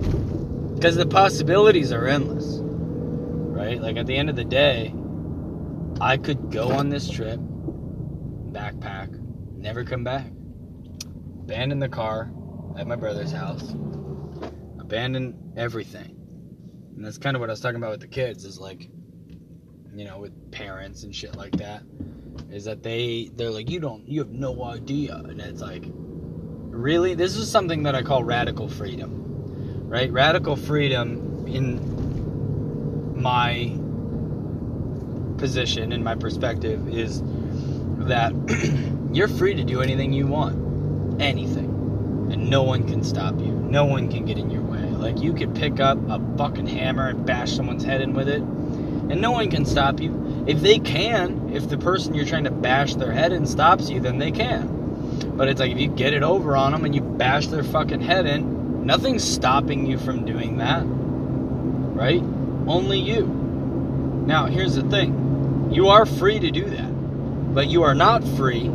because 0.75 0.95
the 0.95 1.05
possibilities 1.05 1.91
are 1.91 2.07
endless 2.07 2.59
right 2.61 3.81
like 3.81 3.97
at 3.97 4.05
the 4.05 4.15
end 4.15 4.29
of 4.29 4.35
the 4.35 4.43
day 4.43 4.93
i 5.99 6.17
could 6.17 6.51
go 6.51 6.71
on 6.71 6.89
this 6.89 7.09
trip 7.09 7.39
backpack 8.51 9.09
never 9.55 9.83
come 9.83 10.03
back. 10.03 10.27
Abandoned 11.39 11.81
the 11.81 11.89
car 11.89 12.31
at 12.77 12.87
my 12.87 12.95
brother's 12.95 13.31
house. 13.31 13.73
Abandoned 14.79 15.35
everything. 15.57 16.15
And 16.95 17.05
that's 17.05 17.17
kind 17.17 17.35
of 17.35 17.41
what 17.41 17.49
i 17.49 17.53
was 17.53 17.59
talking 17.59 17.77
about 17.77 17.91
with 17.91 18.01
the 18.01 18.07
kids 18.07 18.43
is 18.43 18.59
like 18.59 18.89
you 19.95 20.05
know 20.05 20.19
with 20.19 20.51
parents 20.51 21.03
and 21.03 21.15
shit 21.15 21.35
like 21.35 21.53
that 21.57 21.83
is 22.51 22.65
that 22.65 22.83
they 22.83 23.29
they're 23.35 23.49
like 23.49 23.69
you 23.69 23.79
don't 23.79 24.07
you 24.07 24.19
have 24.19 24.31
no 24.31 24.63
idea. 24.63 25.15
And 25.15 25.39
it's 25.41 25.61
like 25.61 25.83
really? 25.87 27.13
This 27.13 27.35
is 27.35 27.49
something 27.49 27.83
that 27.83 27.95
i 27.95 28.01
call 28.01 28.23
radical 28.23 28.67
freedom 28.67 29.27
right? 29.87 30.11
Radical 30.11 30.57
freedom 30.57 31.47
in 31.47 31.79
my 33.19 33.73
position 35.37 35.93
in 35.93 36.03
my 36.03 36.15
perspective 36.15 36.89
is 36.89 37.21
that 38.07 38.33
you're 39.13 39.27
free 39.27 39.53
to 39.55 39.63
do 39.63 39.81
anything 39.81 40.13
you 40.13 40.27
want. 40.27 41.21
Anything. 41.21 41.65
And 42.31 42.49
no 42.49 42.63
one 42.63 42.87
can 42.87 43.03
stop 43.03 43.39
you. 43.39 43.51
No 43.51 43.85
one 43.85 44.09
can 44.09 44.25
get 44.25 44.37
in 44.37 44.49
your 44.49 44.61
way. 44.61 44.79
Like 44.79 45.19
you 45.19 45.33
could 45.33 45.55
pick 45.55 45.79
up 45.79 45.97
a 46.09 46.19
fucking 46.37 46.67
hammer 46.67 47.09
and 47.09 47.25
bash 47.25 47.53
someone's 47.53 47.83
head 47.83 48.01
in 48.01 48.13
with 48.13 48.27
it 48.27 48.41
and 48.41 49.21
no 49.21 49.31
one 49.31 49.49
can 49.49 49.65
stop 49.65 49.99
you. 49.99 50.45
If 50.47 50.61
they 50.61 50.79
can 50.79 51.53
if 51.53 51.69
the 51.69 51.77
person 51.77 52.13
you're 52.13 52.25
trying 52.25 52.43
to 52.45 52.51
bash 52.51 52.95
their 52.95 53.11
head 53.11 53.31
in 53.31 53.45
stops 53.45 53.89
you 53.89 53.99
then 53.99 54.17
they 54.17 54.31
can. 54.31 54.77
But 55.37 55.47
it's 55.47 55.59
like 55.59 55.71
if 55.71 55.79
you 55.79 55.87
get 55.87 56.13
it 56.13 56.23
over 56.23 56.55
on 56.57 56.71
them 56.71 56.85
and 56.85 56.93
you 56.93 57.01
bash 57.01 57.47
their 57.47 57.63
fucking 57.63 58.01
head 58.01 58.25
in, 58.25 58.85
nothing's 58.85 59.23
stopping 59.23 59.85
you 59.85 59.97
from 59.97 60.25
doing 60.25 60.57
that. 60.57 60.83
Right? 60.83 62.21
Only 62.67 62.99
you. 62.99 63.25
Now, 64.27 64.45
here's 64.47 64.75
the 64.75 64.83
thing. 64.83 65.69
You 65.71 65.87
are 65.87 66.05
free 66.05 66.39
to 66.39 66.51
do 66.51 66.65
that, 66.65 66.91
but 67.57 67.69
you 67.69 67.81
are 67.81 67.95
not 67.95 68.23
free 68.23 68.69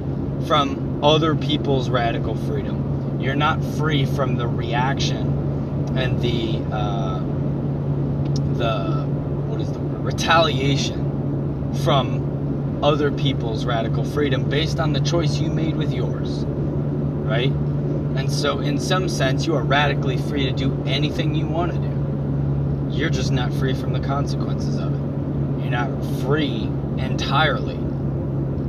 from 0.49 1.05
other 1.05 1.37
people's 1.37 1.89
radical 1.89 2.35
freedom. 2.35 3.21
You're 3.21 3.37
not 3.37 3.62
free 3.77 4.05
from 4.05 4.35
the 4.35 4.49
reaction 4.49 5.87
and 5.97 6.21
the, 6.21 6.59
uh, 6.75 7.21
the, 8.59 9.05
what 9.47 9.61
is 9.61 9.71
the 9.71 9.79
word? 9.79 10.05
Retaliation 10.05 11.73
from 11.85 12.83
other 12.83 13.12
people's 13.12 13.65
radical 13.65 14.05
freedom 14.05 14.51
based 14.51 14.81
on 14.81 14.93
the 14.93 15.01
choice 15.01 15.39
you 15.39 15.49
made 15.49 15.77
with 15.77 15.93
yours. 15.93 16.45
Right? 16.45 17.53
And 17.53 18.33
so, 18.33 18.59
in 18.59 18.81
some 18.81 19.09
sense, 19.09 19.47
you 19.47 19.55
are 19.55 19.62
radically 19.62 20.17
free 20.17 20.47
to 20.47 20.53
do 20.53 20.77
anything 20.87 21.37
you 21.37 21.47
want 21.47 21.71
to 21.71 21.79
do. 21.79 22.99
You're 22.99 23.11
just 23.11 23.31
not 23.31 23.53
free 23.53 23.75
from 23.75 23.93
the 23.93 24.01
consequences 24.01 24.75
of 24.75 24.93
it. 24.93 25.62
You're 25.62 25.71
not 25.71 25.89
free 26.23 26.65
entirely. 26.99 27.82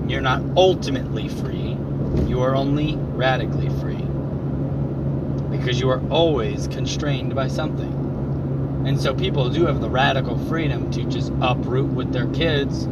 You're 0.08 0.22
not 0.22 0.42
ultimately 0.56 1.30
free. 1.30 1.78
You 2.28 2.42
are 2.42 2.56
only 2.56 2.96
radically 2.96 3.70
free. 3.80 4.06
Because 5.56 5.80
you 5.80 5.90
are 5.90 6.02
always 6.10 6.68
constrained 6.68 7.36
by 7.36 7.48
something. 7.48 8.84
And 8.86 9.00
so 9.00 9.14
people 9.14 9.50
do 9.50 9.66
have 9.66 9.82
the 9.82 9.90
radical 9.90 10.38
freedom 10.48 10.92
to 10.92 11.04
just 11.06 11.32
uproot 11.42 11.90
with 11.92 12.12
their 12.12 12.28
kids 12.28 12.88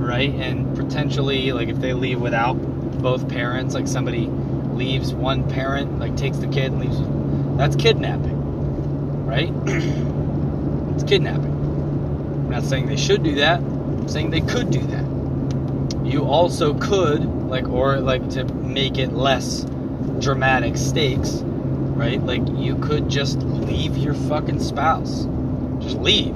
right? 0.00 0.34
And 0.34 0.76
potentially, 0.76 1.52
like 1.52 1.68
if 1.68 1.78
they 1.78 1.92
leave 1.92 2.20
without 2.20 2.54
both 2.54 3.28
parents, 3.28 3.74
like 3.74 3.86
somebody 3.86 4.26
leaves 4.26 5.12
one 5.12 5.48
parent, 5.48 5.98
like 5.98 6.16
takes 6.16 6.38
the 6.38 6.48
kid 6.48 6.72
and 6.72 6.80
leaves, 6.80 6.98
that's 7.58 7.76
kidnapping, 7.76 9.26
right? 9.26 9.52
it's 10.94 11.04
kidnapping. 11.04 11.44
I'm 11.44 12.50
not 12.50 12.64
saying 12.64 12.86
they 12.86 12.96
should 12.96 13.22
do 13.22 13.36
that. 13.36 13.60
I'm 13.60 14.08
saying 14.08 14.30
they 14.30 14.40
could 14.40 14.70
do 14.70 14.80
that. 14.80 14.99
You 16.10 16.24
also 16.24 16.74
could, 16.74 17.24
like, 17.48 17.68
or 17.68 18.00
like 18.00 18.30
to 18.30 18.44
make 18.44 18.98
it 18.98 19.12
less 19.12 19.64
dramatic 20.18 20.76
stakes, 20.76 21.40
right? 21.42 22.20
Like 22.20 22.42
you 22.56 22.76
could 22.76 23.08
just 23.08 23.38
leave 23.38 23.96
your 23.96 24.14
fucking 24.14 24.60
spouse. 24.60 25.26
Just 25.80 25.98
leave 25.98 26.34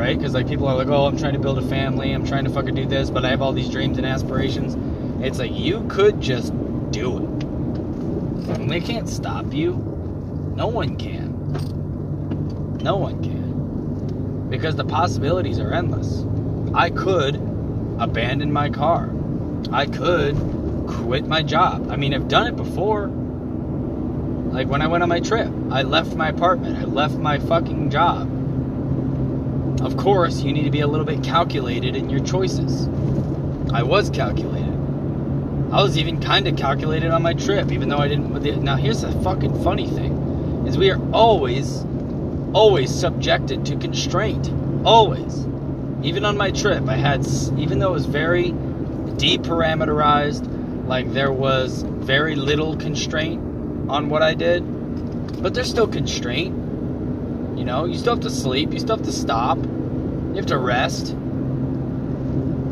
right? 0.00 0.16
Because 0.16 0.34
like 0.34 0.48
people 0.48 0.66
are 0.66 0.74
like, 0.74 0.88
oh, 0.88 1.06
I'm 1.06 1.18
trying 1.18 1.34
to 1.34 1.38
build 1.38 1.58
a 1.58 1.68
family, 1.68 2.12
I'm 2.12 2.26
trying 2.26 2.44
to 2.44 2.50
fucking 2.50 2.74
do 2.74 2.86
this, 2.86 3.10
but 3.10 3.24
I 3.24 3.28
have 3.28 3.42
all 3.42 3.52
these 3.52 3.68
dreams 3.68 3.98
and 3.98 4.06
aspirations. 4.06 4.76
It's 5.24 5.38
like 5.38 5.52
you 5.52 5.86
could 5.88 6.20
just 6.20 6.52
do 6.90 7.18
it. 7.18 7.22
And 8.58 8.70
they 8.70 8.80
can't 8.80 9.08
stop 9.08 9.52
you. 9.52 9.74
No 10.56 10.66
one 10.68 10.96
can. 10.96 12.78
No 12.78 12.96
one 12.96 13.22
can. 13.22 14.48
Because 14.48 14.74
the 14.74 14.84
possibilities 14.84 15.58
are 15.58 15.72
endless. 15.72 16.24
I 16.74 16.90
could 16.90 17.36
abandon 18.00 18.52
my 18.52 18.70
car. 18.70 19.10
I 19.70 19.86
could 19.86 20.36
quit 20.88 21.26
my 21.26 21.42
job. 21.42 21.90
I 21.90 21.96
mean, 21.96 22.14
I've 22.14 22.28
done 22.28 22.48
it 22.48 22.56
before. 22.56 23.06
Like 23.06 24.66
when 24.66 24.82
I 24.82 24.88
went 24.88 25.04
on 25.04 25.08
my 25.08 25.20
trip, 25.20 25.48
I 25.70 25.82
left 25.82 26.16
my 26.16 26.30
apartment, 26.30 26.78
I 26.78 26.84
left 26.84 27.14
my 27.14 27.38
fucking 27.38 27.90
job 27.90 28.28
of 29.82 29.96
course, 29.96 30.42
you 30.42 30.52
need 30.52 30.64
to 30.64 30.70
be 30.70 30.80
a 30.80 30.86
little 30.86 31.06
bit 31.06 31.22
calculated 31.22 31.96
in 31.96 32.10
your 32.10 32.20
choices. 32.20 32.86
I 33.72 33.82
was 33.82 34.10
calculated. 34.10 34.68
I 35.72 35.82
was 35.82 35.96
even 35.96 36.20
kind 36.20 36.46
of 36.46 36.56
calculated 36.56 37.10
on 37.10 37.22
my 37.22 37.32
trip, 37.32 37.72
even 37.72 37.88
though 37.88 37.98
I 37.98 38.08
didn't. 38.08 38.62
Now, 38.62 38.76
here's 38.76 39.00
the 39.00 39.12
fucking 39.22 39.62
funny 39.62 39.88
thing: 39.88 40.66
is 40.66 40.76
we 40.76 40.90
are 40.90 41.00
always, 41.12 41.86
always 42.52 42.94
subjected 42.94 43.64
to 43.66 43.76
constraint. 43.76 44.50
Always. 44.84 45.46
Even 46.02 46.24
on 46.24 46.36
my 46.36 46.50
trip, 46.50 46.88
I 46.88 46.96
had, 46.96 47.26
even 47.58 47.78
though 47.78 47.90
it 47.90 47.94
was 47.94 48.06
very 48.06 48.52
deparameterized, 48.52 50.86
like 50.86 51.12
there 51.12 51.30
was 51.30 51.82
very 51.82 52.34
little 52.34 52.76
constraint 52.76 53.40
on 53.90 54.08
what 54.08 54.22
I 54.22 54.34
did, 54.34 54.62
but 55.42 55.52
there's 55.52 55.68
still 55.68 55.86
constraint. 55.86 56.56
You 57.58 57.64
know, 57.64 57.84
you 57.84 57.98
still 57.98 58.14
have 58.14 58.24
to 58.24 58.30
sleep, 58.30 58.72
you 58.72 58.78
still 58.78 58.96
have 58.96 59.04
to 59.04 59.12
stop, 59.12 59.58
you 59.58 60.36
have 60.36 60.46
to 60.46 60.58
rest. 60.58 61.14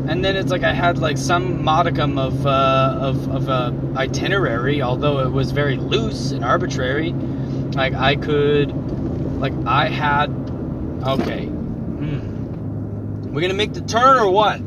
And 0.09 0.25
then 0.25 0.35
it's 0.35 0.49
like 0.49 0.63
I 0.63 0.73
had 0.73 0.97
like 0.97 1.19
some 1.19 1.63
modicum 1.63 2.17
of 2.17 2.47
uh, 2.47 2.97
of 2.99 3.29
of 3.29 3.47
a 3.47 3.75
itinerary, 3.95 4.81
although 4.81 5.19
it 5.19 5.31
was 5.31 5.51
very 5.51 5.77
loose 5.77 6.31
and 6.31 6.43
arbitrary. 6.43 7.11
Like 7.73 7.93
I 7.93 8.15
could, 8.15 8.71
like 9.39 9.53
I 9.67 9.87
had, 9.87 10.31
okay. 11.05 11.45
Hmm. 11.45 12.38
We're 13.31 13.41
gonna 13.41 13.53
make 13.53 13.73
the 13.73 13.81
turn 13.81 14.17
or 14.17 14.31
what? 14.31 14.59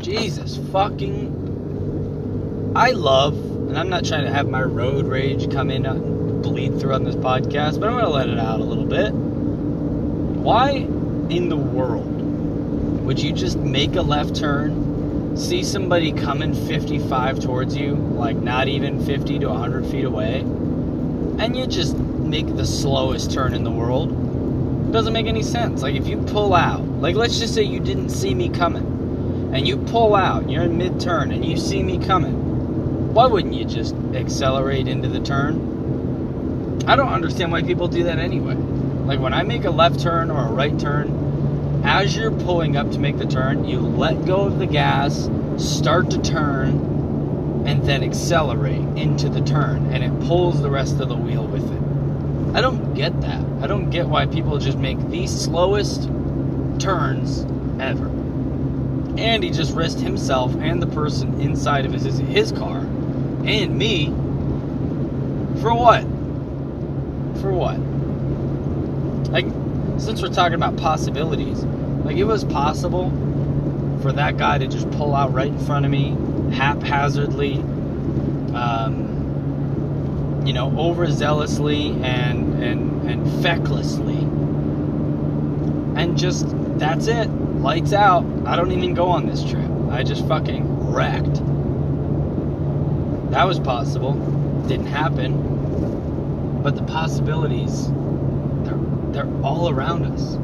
Jesus 0.00 0.56
fucking. 0.72 2.72
I 2.74 2.92
love, 2.92 3.34
and 3.34 3.78
I'm 3.78 3.90
not 3.90 4.06
trying 4.06 4.24
to 4.24 4.32
have 4.32 4.48
my 4.48 4.62
road 4.62 5.06
rage 5.06 5.52
come 5.52 5.70
in 5.70 5.84
and 5.84 6.42
bleed 6.42 6.80
through 6.80 6.94
on 6.94 7.04
this 7.04 7.14
podcast, 7.14 7.78
but 7.78 7.90
I'm 7.90 7.94
gonna 7.94 8.08
let 8.08 8.30
it 8.30 8.38
out 8.38 8.60
a 8.60 8.64
little 8.64 8.86
bit. 8.86 9.12
Why 9.12 10.88
in 11.28 11.50
the 11.50 11.58
world 11.58 13.04
would 13.04 13.20
you 13.20 13.32
just 13.32 13.58
make 13.58 13.96
a 13.96 14.02
left 14.02 14.34
turn, 14.34 15.36
see 15.36 15.62
somebody 15.62 16.12
coming 16.12 16.54
55 16.54 17.40
towards 17.40 17.76
you, 17.76 17.96
like 17.96 18.38
not 18.38 18.66
even 18.66 19.04
50 19.04 19.40
to 19.40 19.48
100 19.48 19.84
feet 19.88 20.06
away, 20.06 20.40
and 20.40 21.54
you 21.54 21.66
just 21.66 21.98
make 21.98 22.56
the 22.56 22.64
slowest 22.64 23.30
turn 23.30 23.52
in 23.52 23.62
the 23.62 23.70
world? 23.70 24.25
Doesn't 24.92 25.12
make 25.12 25.26
any 25.26 25.42
sense. 25.42 25.82
Like 25.82 25.94
if 25.94 26.06
you 26.06 26.18
pull 26.18 26.54
out, 26.54 26.82
like 27.00 27.16
let's 27.16 27.38
just 27.38 27.54
say 27.54 27.62
you 27.62 27.80
didn't 27.80 28.10
see 28.10 28.34
me 28.34 28.48
coming, 28.48 29.52
and 29.54 29.66
you 29.66 29.76
pull 29.76 30.14
out, 30.14 30.48
you're 30.48 30.64
in 30.64 30.76
mid 30.78 31.00
turn, 31.00 31.32
and 31.32 31.44
you 31.44 31.56
see 31.56 31.82
me 31.82 31.98
coming, 32.04 33.12
why 33.14 33.26
wouldn't 33.26 33.54
you 33.54 33.64
just 33.64 33.94
accelerate 34.14 34.88
into 34.88 35.08
the 35.08 35.20
turn? 35.20 36.82
I 36.86 36.96
don't 36.96 37.08
understand 37.08 37.50
why 37.50 37.62
people 37.62 37.88
do 37.88 38.04
that 38.04 38.18
anyway. 38.18 38.54
Like 38.54 39.20
when 39.20 39.34
I 39.34 39.42
make 39.42 39.64
a 39.64 39.70
left 39.70 40.00
turn 40.00 40.30
or 40.30 40.46
a 40.46 40.52
right 40.52 40.78
turn, 40.78 41.82
as 41.84 42.16
you're 42.16 42.30
pulling 42.30 42.76
up 42.76 42.90
to 42.92 42.98
make 42.98 43.18
the 43.18 43.26
turn, 43.26 43.64
you 43.64 43.80
let 43.80 44.24
go 44.26 44.42
of 44.42 44.58
the 44.58 44.66
gas, 44.66 45.28
start 45.56 46.10
to 46.10 46.22
turn, 46.22 47.64
and 47.66 47.82
then 47.84 48.04
accelerate 48.04 48.82
into 48.96 49.28
the 49.28 49.40
turn, 49.40 49.86
and 49.92 50.04
it 50.04 50.26
pulls 50.26 50.60
the 50.62 50.70
rest 50.70 51.00
of 51.00 51.08
the 51.08 51.16
wheel 51.16 51.46
with 51.46 51.64
it. 51.72 51.95
I 52.56 52.62
don't 52.62 52.94
get 52.94 53.20
that. 53.20 53.44
I 53.60 53.66
don't 53.66 53.90
get 53.90 54.08
why 54.08 54.24
people 54.24 54.56
just 54.56 54.78
make 54.78 54.98
the 55.10 55.26
slowest 55.26 56.04
turns 56.78 57.42
ever. 57.78 58.06
And 59.18 59.44
he 59.44 59.50
just 59.50 59.74
risked 59.74 60.00
himself 60.00 60.54
and 60.56 60.80
the 60.80 60.86
person 60.86 61.38
inside 61.38 61.84
of 61.84 61.92
his, 61.92 62.16
his 62.16 62.52
car 62.52 62.78
and 62.78 63.76
me 63.76 64.06
for 65.60 65.74
what? 65.74 66.00
For 67.42 67.52
what? 67.52 67.78
Like, 69.30 69.44
since 70.00 70.22
we're 70.22 70.32
talking 70.32 70.54
about 70.54 70.78
possibilities, 70.78 71.62
like 72.06 72.16
it 72.16 72.24
was 72.24 72.42
possible 72.44 73.10
for 74.00 74.12
that 74.12 74.38
guy 74.38 74.56
to 74.56 74.66
just 74.66 74.90
pull 74.92 75.14
out 75.14 75.34
right 75.34 75.48
in 75.48 75.58
front 75.58 75.84
of 75.84 75.90
me 75.90 76.16
haphazardly, 76.54 77.56
um, 78.54 79.05
you 80.46 80.52
know, 80.52 80.70
overzealously 80.70 82.02
and 82.04 82.62
and 82.62 83.10
and 83.10 83.26
fecklessly, 83.44 84.22
and 85.98 86.16
just 86.16 86.46
that's 86.78 87.08
it, 87.08 87.28
lights 87.60 87.92
out. 87.92 88.24
I 88.46 88.54
don't 88.56 88.72
even 88.72 88.94
go 88.94 89.06
on 89.06 89.26
this 89.26 89.42
trip. 89.42 89.68
I 89.90 90.02
just 90.02 90.26
fucking 90.28 90.92
wrecked. 90.92 91.34
That 93.30 93.44
was 93.44 93.58
possible. 93.58 94.14
Didn't 94.68 94.86
happen. 94.86 96.62
But 96.62 96.76
the 96.76 96.82
possibilities, 96.82 97.88
they're 98.64 98.78
they're 99.12 99.42
all 99.42 99.68
around 99.68 100.04
us. 100.06 100.34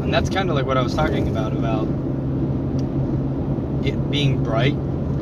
And 0.00 0.12
that's 0.12 0.30
kind 0.30 0.50
of 0.50 0.56
like 0.56 0.66
what 0.66 0.76
I 0.76 0.82
was 0.82 0.94
talking 0.94 1.28
about 1.28 1.52
about 1.52 1.86
it 3.86 4.10
being 4.10 4.42
bright 4.42 4.76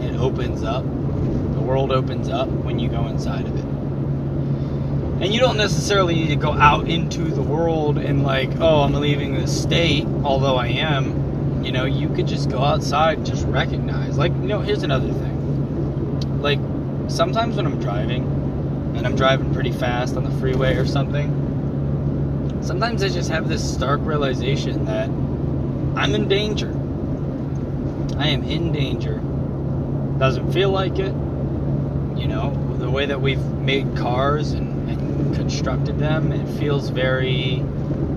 it 0.05 0.17
opens 0.17 0.63
up. 0.63 0.85
The 0.85 1.61
world 1.61 1.93
opens 1.93 2.29
up 2.29 2.49
when 2.49 2.79
you 2.79 2.89
go 2.89 3.07
inside 3.07 3.47
of 3.47 3.57
it. 3.57 3.74
And 5.25 5.33
you 5.33 5.41
don't 5.41 5.57
necessarily 5.57 6.15
need 6.15 6.29
to 6.29 6.37
go 6.37 6.53
out 6.53 6.87
into 6.87 7.25
the 7.25 7.41
world 7.41 7.97
and, 7.97 8.23
like, 8.23 8.51
oh, 8.61 8.83
I'm 8.83 8.93
leaving 8.93 9.33
the 9.33 9.47
state, 9.47 10.05
although 10.23 10.57
I 10.57 10.67
am. 10.67 11.65
You 11.65 11.73
know, 11.73 11.87
you 11.87 12.11
could 12.11 12.27
just 12.27 12.51
go 12.51 12.59
outside 12.59 13.17
and 13.17 13.27
just 13.27 13.47
recognize. 13.47 14.19
Like, 14.19 14.33
you 14.33 14.49
know, 14.49 14.61
here's 14.61 14.83
another 14.83 15.11
thing. 15.11 16.43
Like, 16.43 16.59
sometimes 17.09 17.57
when 17.57 17.65
I'm 17.65 17.81
driving, 17.81 18.25
and 18.97 19.07
I'm 19.07 19.17
driving 19.17 19.55
pretty 19.55 19.73
fast 19.73 20.15
on 20.19 20.25
the 20.25 20.31
freeway 20.33 20.77
or 20.77 20.85
something, 20.85 22.61
sometimes 22.61 23.03
I 23.03 23.09
just 23.09 23.31
have 23.31 23.49
this 23.49 23.65
stark 23.67 24.01
realization 24.05 24.85
that 24.85 25.09
I'm 25.99 26.15
in 26.15 26.29
danger. 26.29 26.69
I 28.19 28.29
am 28.29 28.45
in 28.45 28.73
danger 28.73 29.23
doesn't 30.19 30.53
feel 30.53 30.69
like 30.69 30.99
it. 30.99 31.15
You 32.15 32.29
know, 32.29 32.77
the 32.79 32.91
way 32.91 33.07
that 33.07 33.21
we've 33.21 33.43
made 33.43 33.97
cars 33.97 34.53
and 34.53 34.64
constructed 35.35 35.99
them, 35.99 36.33
it 36.33 36.47
feels 36.59 36.89
very 36.89 37.63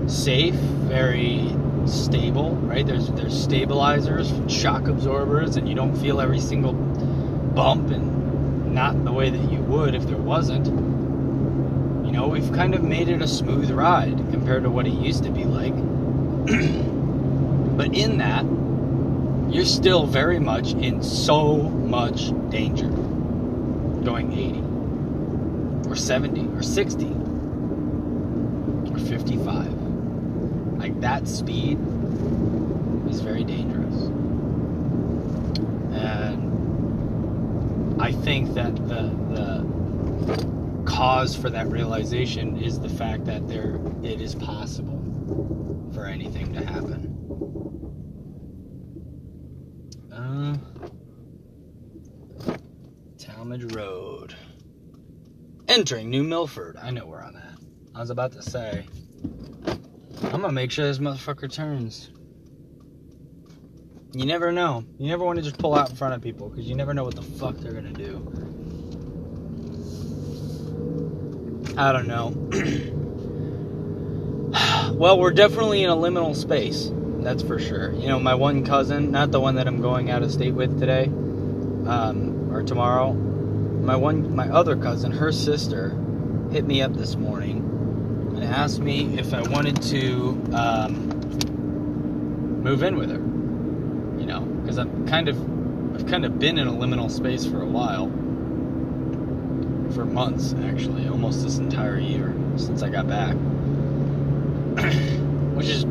safe, 0.06 0.54
very 0.54 1.54
stable, 1.86 2.56
right? 2.56 2.86
There's 2.86 3.08
there's 3.12 3.40
stabilizers, 3.40 4.32
shock 4.48 4.88
absorbers, 4.88 5.56
and 5.56 5.68
you 5.68 5.74
don't 5.74 5.96
feel 5.96 6.20
every 6.20 6.40
single 6.40 6.72
bump 6.72 7.90
and 7.90 8.74
not 8.74 9.04
the 9.04 9.12
way 9.12 9.30
that 9.30 9.50
you 9.50 9.60
would 9.60 9.94
if 9.94 10.06
there 10.06 10.16
wasn't. 10.16 10.66
You 12.06 12.12
know, 12.12 12.28
we've 12.28 12.52
kind 12.52 12.74
of 12.74 12.82
made 12.82 13.08
it 13.08 13.22
a 13.22 13.28
smooth 13.28 13.70
ride 13.70 14.16
compared 14.30 14.62
to 14.64 14.70
what 14.70 14.86
it 14.86 14.92
used 14.92 15.24
to 15.24 15.30
be 15.30 15.44
like. 15.44 15.74
but 17.76 17.94
in 17.94 18.18
that, 18.18 18.44
you're 19.52 19.64
still 19.64 20.06
very 20.06 20.38
much 20.38 20.72
in 20.72 21.02
so 21.02 21.56
much 21.56 22.30
danger 22.50 22.88
going 24.04 24.32
80 24.32 25.90
or 25.90 25.96
70 25.96 26.37
or 26.58 26.62
60 26.62 27.06
or 28.90 28.98
55. 28.98 29.72
Like 30.78 31.00
that 31.00 31.28
speed 31.28 31.78
is 33.08 33.20
very 33.20 33.44
dangerous. 33.44 33.94
And 35.94 36.42
I 38.02 38.10
think 38.10 38.54
that 38.54 38.74
the 38.88 39.14
the 39.30 40.82
cause 40.84 41.36
for 41.36 41.48
that 41.50 41.68
realization 41.68 42.60
is 42.60 42.80
the 42.80 42.88
fact 42.88 43.24
that 43.26 43.46
there 43.46 43.78
it 44.02 44.20
is 44.20 44.34
possible 44.34 44.98
for 45.94 46.06
anything 46.06 46.52
to 46.54 46.64
happen. 46.64 47.14
Uh, 50.12 50.56
Tallmadge 53.16 53.72
Road. 53.76 54.34
Entering 55.78 56.10
New 56.10 56.24
Milford. 56.24 56.76
I 56.76 56.90
know 56.90 57.06
where 57.06 57.22
I'm 57.22 57.36
at. 57.36 57.56
I 57.94 58.00
was 58.00 58.10
about 58.10 58.32
to 58.32 58.42
say. 58.42 58.84
I'm 60.24 60.40
gonna 60.40 60.50
make 60.50 60.72
sure 60.72 60.84
this 60.84 60.98
motherfucker 60.98 61.48
turns. 61.52 62.10
You 64.12 64.26
never 64.26 64.50
know. 64.50 64.82
You 64.98 65.06
never 65.06 65.24
want 65.24 65.36
to 65.36 65.42
just 65.42 65.56
pull 65.56 65.76
out 65.76 65.90
in 65.90 65.94
front 65.94 66.14
of 66.14 66.20
people 66.20 66.48
because 66.48 66.68
you 66.68 66.74
never 66.74 66.92
know 66.94 67.04
what 67.04 67.14
the 67.14 67.22
fuck 67.22 67.58
they're 67.58 67.74
gonna 67.74 67.92
do. 67.92 68.16
I 71.78 71.92
don't 71.92 72.08
know. 72.08 72.30
well, 74.94 75.20
we're 75.20 75.30
definitely 75.30 75.84
in 75.84 75.90
a 75.90 75.96
liminal 75.96 76.34
space. 76.34 76.90
That's 77.22 77.44
for 77.44 77.60
sure. 77.60 77.92
You 77.92 78.08
know, 78.08 78.18
my 78.18 78.34
one 78.34 78.64
cousin, 78.64 79.12
not 79.12 79.30
the 79.30 79.38
one 79.38 79.54
that 79.54 79.68
I'm 79.68 79.80
going 79.80 80.10
out 80.10 80.24
of 80.24 80.32
state 80.32 80.54
with 80.54 80.80
today 80.80 81.04
um, 81.04 82.50
or 82.52 82.64
tomorrow, 82.64 83.27
my 83.88 83.96
one, 83.96 84.36
my 84.36 84.46
other 84.50 84.76
cousin, 84.76 85.10
her 85.10 85.32
sister, 85.32 85.98
hit 86.50 86.66
me 86.66 86.82
up 86.82 86.92
this 86.92 87.16
morning 87.16 87.64
and 88.34 88.44
asked 88.44 88.80
me 88.80 89.18
if 89.18 89.32
I 89.32 89.40
wanted 89.40 89.80
to 89.84 90.38
um, 90.52 91.08
move 92.62 92.82
in 92.82 92.96
with 92.96 93.10
her. 93.10 93.16
You 94.20 94.26
know, 94.26 94.40
because 94.40 94.76
I'm 94.76 95.08
kind 95.08 95.30
of, 95.30 95.94
I've 95.94 96.06
kind 96.06 96.26
of 96.26 96.38
been 96.38 96.58
in 96.58 96.68
a 96.68 96.72
liminal 96.72 97.10
space 97.10 97.46
for 97.46 97.62
a 97.62 97.66
while, 97.66 98.08
for 99.94 100.04
months 100.04 100.54
actually, 100.64 101.08
almost 101.08 101.42
this 101.42 101.56
entire 101.56 101.98
year 101.98 102.34
since 102.56 102.82
I 102.82 102.90
got 102.90 103.08
back, 103.08 103.36
which 105.56 105.68
is 105.68 105.84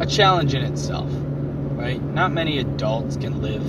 a 0.00 0.06
challenge 0.06 0.52
in 0.52 0.62
itself, 0.62 1.08
right? 1.10 2.02
Not 2.02 2.32
many 2.32 2.58
adults 2.58 3.16
can 3.16 3.40
live 3.40 3.64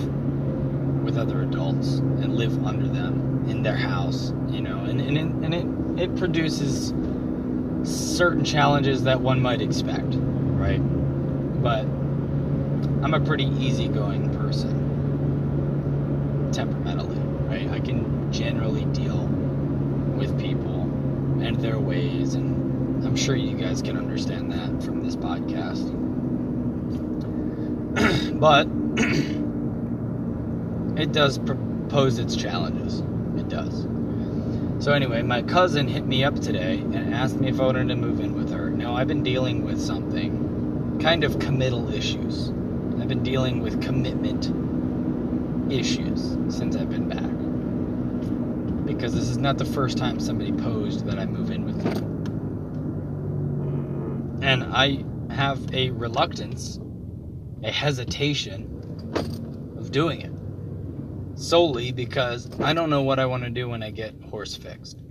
with 1.05 1.17
other 1.17 1.43
adults 1.43 1.99
and 1.99 2.35
live 2.35 2.65
under 2.65 2.87
them 2.87 3.45
in 3.47 3.61
their 3.61 3.77
house, 3.77 4.33
you 4.49 4.59
know, 4.59 4.83
and, 4.85 4.99
and, 4.99 5.17
it, 5.17 5.25
and 5.45 5.53
it, 5.53 5.67
it 6.03 6.17
produces 6.17 6.93
certain 7.83 8.43
challenges 8.43 9.03
that 9.03 9.21
one 9.21 9.39
might 9.39 9.61
expect, 9.61 10.15
right? 10.15 10.79
But 11.61 11.83
I'm 13.03 13.13
a 13.13 13.19
pretty 13.19 13.45
easygoing 13.45 14.35
person, 14.35 14.81
temperamentally, 16.51 17.19
right? 17.47 17.69
I 17.69 17.79
can 17.79 18.33
generally 18.33 18.85
deal 18.85 19.27
with 20.17 20.37
people 20.39 20.81
and 21.39 21.55
their 21.61 21.77
ways, 21.77 22.33
and 22.33 23.05
I'm 23.05 23.15
sure 23.15 23.35
you 23.35 23.55
guys 23.55 23.83
can 23.83 23.95
understand 23.95 24.51
that 24.51 24.83
from 24.83 25.03
this 25.03 25.15
podcast. 25.15 25.85
but 28.39 28.65
it 30.97 31.11
does 31.11 31.39
pose 31.89 32.19
its 32.19 32.35
challenges. 32.35 33.01
It 33.39 33.49
does. 33.49 33.87
So 34.83 34.91
anyway, 34.91 35.21
my 35.21 35.41
cousin 35.41 35.87
hit 35.87 36.05
me 36.05 36.23
up 36.23 36.39
today 36.39 36.79
and 36.79 37.13
asked 37.13 37.37
me 37.37 37.49
if 37.49 37.59
I 37.59 37.65
wanted 37.65 37.87
to 37.89 37.95
move 37.95 38.19
in 38.19 38.35
with 38.35 38.51
her. 38.51 38.69
Now 38.69 38.95
I've 38.95 39.07
been 39.07 39.23
dealing 39.23 39.63
with 39.63 39.81
something, 39.81 40.99
kind 41.01 41.23
of 41.23 41.39
committal 41.39 41.93
issues. 41.93 42.49
I've 42.99 43.07
been 43.07 43.23
dealing 43.23 43.61
with 43.61 43.81
commitment 43.81 44.51
issues 45.71 46.37
since 46.55 46.75
I've 46.75 46.89
been 46.89 47.07
back. 47.09 47.31
Because 48.85 49.15
this 49.15 49.29
is 49.29 49.37
not 49.37 49.57
the 49.57 49.65
first 49.65 49.97
time 49.97 50.19
somebody 50.19 50.51
posed 50.51 51.05
that 51.05 51.17
I 51.17 51.25
move 51.25 51.51
in 51.51 51.65
with 51.65 51.81
them. 51.81 52.13
And 54.43 54.63
I 54.63 55.03
have 55.33 55.73
a 55.73 55.89
reluctance 55.91 56.79
a 57.63 57.71
hesitation 57.71 58.69
of 59.77 59.91
doing 59.91 60.21
it 60.21 60.34
solely 61.35 61.91
because 61.91 62.49
I 62.59 62.73
don't 62.73 62.89
know 62.89 63.01
what 63.01 63.19
I 63.19 63.25
want 63.25 63.43
to 63.43 63.49
do 63.49 63.69
when 63.69 63.83
I 63.83 63.91
get 63.91 64.15
horse 64.29 64.55
fixed. 64.55 65.01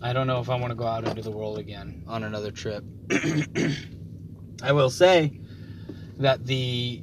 I 0.00 0.12
don't 0.12 0.26
know 0.26 0.40
if 0.40 0.48
I 0.48 0.56
want 0.56 0.70
to 0.70 0.76
go 0.76 0.86
out 0.86 1.06
into 1.06 1.22
the 1.22 1.30
world 1.30 1.58
again 1.58 2.04
on 2.06 2.22
another 2.22 2.50
trip. 2.50 2.84
I 4.62 4.72
will 4.72 4.90
say 4.90 5.40
that 6.18 6.46
the 6.46 7.02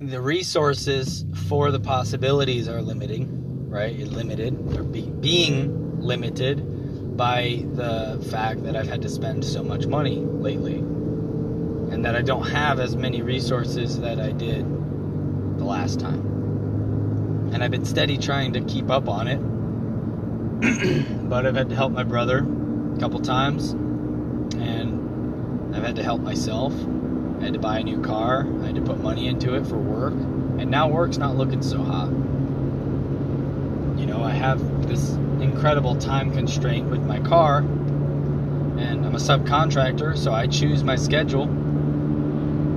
the 0.00 0.20
resources 0.20 1.24
for 1.48 1.72
the 1.72 1.80
possibilities 1.80 2.68
are 2.68 2.80
limiting, 2.80 3.68
right? 3.68 3.98
Limited 3.98 4.76
or 4.76 4.84
be, 4.84 5.02
being 5.02 6.00
limited 6.00 7.16
by 7.16 7.64
the 7.72 8.24
fact 8.30 8.62
that 8.62 8.76
I've 8.76 8.88
had 8.88 9.02
to 9.02 9.08
spend 9.08 9.44
so 9.44 9.64
much 9.64 9.86
money 9.86 10.18
lately, 10.18 10.76
and 10.76 12.04
that 12.04 12.14
I 12.14 12.22
don't 12.22 12.48
have 12.48 12.78
as 12.78 12.94
many 12.94 13.22
resources 13.22 13.98
that 14.00 14.20
I 14.20 14.30
did 14.30 14.64
last 15.88 16.00
time. 16.00 16.20
And 17.54 17.64
I've 17.64 17.70
been 17.70 17.86
steady 17.86 18.18
trying 18.18 18.52
to 18.52 18.60
keep 18.60 18.90
up 18.90 19.08
on 19.08 19.26
it, 19.26 19.38
but 21.30 21.46
I've 21.46 21.56
had 21.56 21.70
to 21.70 21.76
help 21.76 21.92
my 21.92 22.04
brother 22.04 22.46
a 22.94 23.00
couple 23.00 23.20
times, 23.20 23.70
and 23.70 25.74
I've 25.74 25.82
had 25.82 25.96
to 25.96 26.02
help 26.02 26.20
myself 26.20 26.74
I 27.38 27.44
had 27.44 27.52
to 27.52 27.60
buy 27.60 27.78
a 27.78 27.84
new 27.84 28.02
car. 28.02 28.48
I 28.62 28.66
had 28.66 28.74
to 28.74 28.80
put 28.80 28.98
money 28.98 29.28
into 29.28 29.54
it 29.54 29.64
for 29.64 29.76
work. 29.76 30.12
And 30.12 30.72
now 30.72 30.88
work's 30.88 31.18
not 31.18 31.36
looking 31.36 31.62
so 31.62 31.78
hot. 31.78 32.08
You 33.96 34.06
know, 34.06 34.24
I 34.24 34.32
have 34.32 34.88
this 34.88 35.10
incredible 35.40 35.94
time 35.94 36.32
constraint 36.32 36.90
with 36.90 37.02
my 37.02 37.20
car. 37.20 37.58
And 37.58 39.06
I'm 39.06 39.14
a 39.14 39.18
subcontractor, 39.18 40.18
so 40.18 40.34
I 40.34 40.48
choose 40.48 40.82
my 40.82 40.96
schedule. 40.96 41.46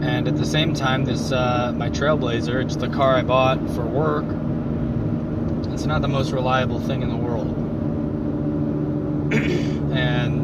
And 0.02 0.28
at 0.28 0.36
the 0.36 0.46
same 0.46 0.74
time, 0.74 1.06
this 1.06 1.32
uh, 1.32 1.74
my 1.76 1.90
Trailblazer, 1.90 2.64
it's 2.64 2.76
the 2.76 2.90
car 2.90 3.16
I 3.16 3.22
bought 3.22 3.60
for 3.70 3.86
work. 3.86 4.26
It's 5.74 5.86
not 5.86 6.02
the 6.02 6.08
most 6.08 6.32
reliable 6.32 6.80
thing 6.80 7.04
in 7.04 7.10
the 7.10 7.16
world. 7.16 7.50
and 9.94 10.42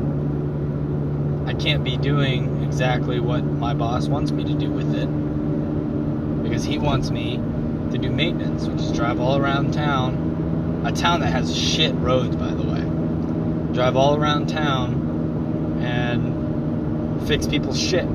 I 1.50 1.56
can't 1.56 1.84
be 1.84 1.98
doing 1.98 2.64
exactly 2.64 3.20
what 3.20 3.44
my 3.44 3.74
boss 3.74 4.08
wants 4.08 4.32
me 4.32 4.44
to 4.44 4.54
do 4.54 4.70
with 4.70 4.94
it. 4.94 5.08
Because 6.44 6.64
he 6.64 6.78
wants 6.78 7.10
me 7.10 7.38
to 7.92 7.98
do 7.98 8.12
maintenance, 8.12 8.68
which 8.68 8.80
is 8.80 8.92
drive 8.92 9.20
all 9.20 9.38
around 9.38 9.74
town. 9.74 10.84
A 10.86 10.92
town 10.92 11.22
that 11.22 11.32
has 11.32 11.56
shit 11.58 11.96
roads, 11.96 12.36
by 12.36 12.52
the 12.52 12.64
way. 12.64 12.82
Drive 13.74 13.96
all 13.96 14.16
around 14.16 14.50
town 14.50 15.80
and 15.82 17.28
fix 17.28 17.48
people's 17.48 17.80
shit. 17.80 18.08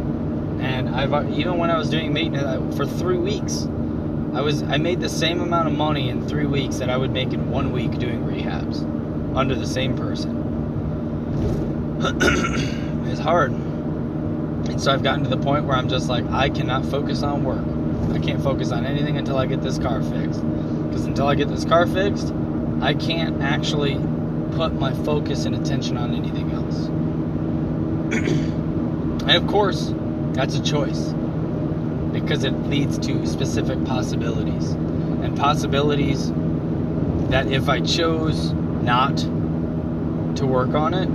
And 0.62 0.88
I've 0.88 1.12
uh, 1.12 1.24
even 1.34 1.58
when 1.58 1.70
I 1.70 1.76
was 1.76 1.90
doing 1.90 2.12
maintenance 2.12 2.44
uh, 2.44 2.76
for 2.76 2.86
three 2.86 3.18
weeks, 3.18 3.66
I 4.32 4.40
was 4.40 4.62
I 4.62 4.78
made 4.78 5.00
the 5.00 5.08
same 5.08 5.40
amount 5.40 5.66
of 5.66 5.74
money 5.74 6.08
in 6.08 6.28
three 6.28 6.46
weeks 6.46 6.76
that 6.76 6.88
I 6.88 6.96
would 6.96 7.10
make 7.10 7.32
in 7.32 7.50
one 7.50 7.72
week 7.72 7.98
doing 7.98 8.24
rehabs 8.24 8.80
under 9.36 9.56
the 9.56 9.66
same 9.66 9.96
person. 9.96 10.38
it's 13.10 13.20
hard. 13.20 13.52
And 13.52 14.80
so 14.80 14.92
I've 14.92 15.02
gotten 15.02 15.24
to 15.24 15.30
the 15.30 15.36
point 15.36 15.64
where 15.64 15.76
I'm 15.76 15.88
just 15.88 16.08
like, 16.08 16.24
I 16.30 16.48
cannot 16.48 16.86
focus 16.86 17.24
on 17.24 17.42
work. 17.42 17.66
I 18.14 18.24
can't 18.24 18.42
focus 18.42 18.70
on 18.70 18.86
anything 18.86 19.16
until 19.16 19.38
I 19.38 19.46
get 19.46 19.62
this 19.62 19.78
car 19.78 20.00
fixed. 20.00 20.42
Because 20.88 21.06
until 21.06 21.26
I 21.26 21.34
get 21.34 21.48
this 21.48 21.64
car 21.64 21.86
fixed, 21.86 22.32
I 22.80 22.94
can't 22.94 23.42
actually 23.42 23.94
put 24.52 24.74
my 24.74 24.94
focus 25.04 25.44
and 25.44 25.56
attention 25.56 25.96
on 25.96 26.14
anything 26.14 26.52
else. 26.52 26.86
and 29.26 29.30
of 29.30 29.46
course, 29.48 29.92
that's 30.34 30.54
a 30.56 30.62
choice. 30.62 31.12
Because 32.12 32.44
it 32.44 32.52
leads 32.64 32.98
to 32.98 33.26
specific 33.26 33.84
possibilities. 33.84 34.70
And 34.70 35.36
possibilities 35.36 36.32
that 37.30 37.46
if 37.50 37.68
I 37.68 37.80
chose 37.80 38.52
not 38.52 39.16
to 40.36 40.46
work 40.46 40.74
on 40.74 40.94
it, 40.94 41.06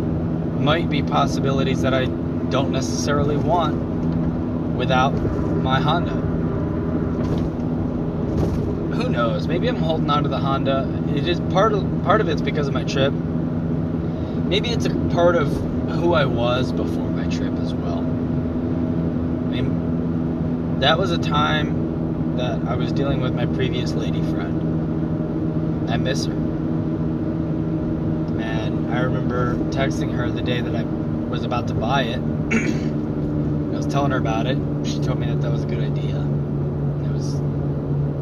might 0.59 0.89
be 0.89 1.03
possibilities 1.03 1.81
that 1.81 1.93
I 1.93 2.05
don't 2.49 2.71
necessarily 2.71 3.37
want 3.37 3.75
without 4.75 5.11
my 5.11 5.79
Honda. 5.79 6.11
Who 8.95 9.09
knows? 9.09 9.47
Maybe 9.47 9.67
I'm 9.67 9.75
holding 9.75 10.09
on 10.09 10.23
to 10.23 10.29
the 10.29 10.39
Honda. 10.39 10.87
It 11.15 11.27
is 11.27 11.39
part 11.51 11.73
of 11.73 11.85
part 12.03 12.21
of 12.21 12.29
it's 12.29 12.41
because 12.41 12.67
of 12.67 12.73
my 12.73 12.83
trip. 12.83 13.13
Maybe 13.13 14.69
it's 14.69 14.85
a 14.85 14.95
part 15.11 15.35
of 15.35 15.51
who 15.89 16.13
I 16.13 16.25
was 16.25 16.71
before 16.71 17.09
my 17.11 17.27
trip 17.27 17.53
as 17.59 17.73
well. 17.73 17.86
That 20.79 20.99
was 20.99 21.09
a 21.09 21.17
time 21.17 22.35
that 22.37 22.61
I 22.67 22.75
was 22.75 22.91
dealing 22.91 23.19
with 23.19 23.33
my 23.33 23.47
previous 23.47 23.93
lady 23.93 24.21
friend. 24.21 25.89
I 25.89 25.97
miss 25.97 26.25
her. 26.25 26.33
And 28.39 28.93
I 28.93 28.99
remember 28.99 29.55
texting 29.71 30.13
her 30.13 30.29
the 30.29 30.43
day 30.43 30.61
that 30.61 30.75
I 30.75 30.83
was 30.83 31.43
about 31.43 31.67
to 31.69 31.73
buy 31.73 32.03
it. 32.03 32.19
I 32.53 33.75
was 33.75 33.87
telling 33.87 34.11
her 34.11 34.19
about 34.19 34.45
it. 34.45 34.59
She 34.85 34.99
told 34.99 35.17
me 35.17 35.25
that 35.25 35.41
that 35.41 35.51
was 35.51 35.63
a 35.63 35.65
good 35.65 35.83
idea. 35.83 36.17
It 36.17 37.11
was 37.11 37.41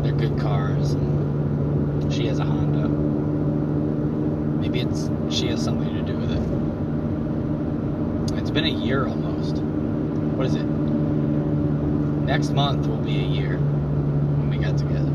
they're 0.02 0.14
good 0.14 0.40
cars. 0.40 0.94
And 0.94 2.14
she 2.14 2.26
has 2.28 2.40
a 2.40 2.46
Honda. 2.46 2.88
Maybe 4.62 4.80
it's 4.80 5.10
she 5.30 5.48
has 5.48 5.62
something 5.62 5.94
to 5.94 6.02
do 6.04 6.18
with 6.18 6.32
it. 6.32 6.42
It's 8.40 8.50
been 8.50 8.64
a 8.64 8.70
year 8.70 9.06
almost. 9.08 9.58
What 9.58 10.48
is 10.48 10.56
it? 10.56 10.75
Next 12.26 12.50
month 12.50 12.88
will 12.88 12.98
be 12.98 13.20
a 13.20 13.28
year 13.28 13.58
when 13.58 14.50
we 14.50 14.58
got 14.58 14.78
together. 14.78 15.12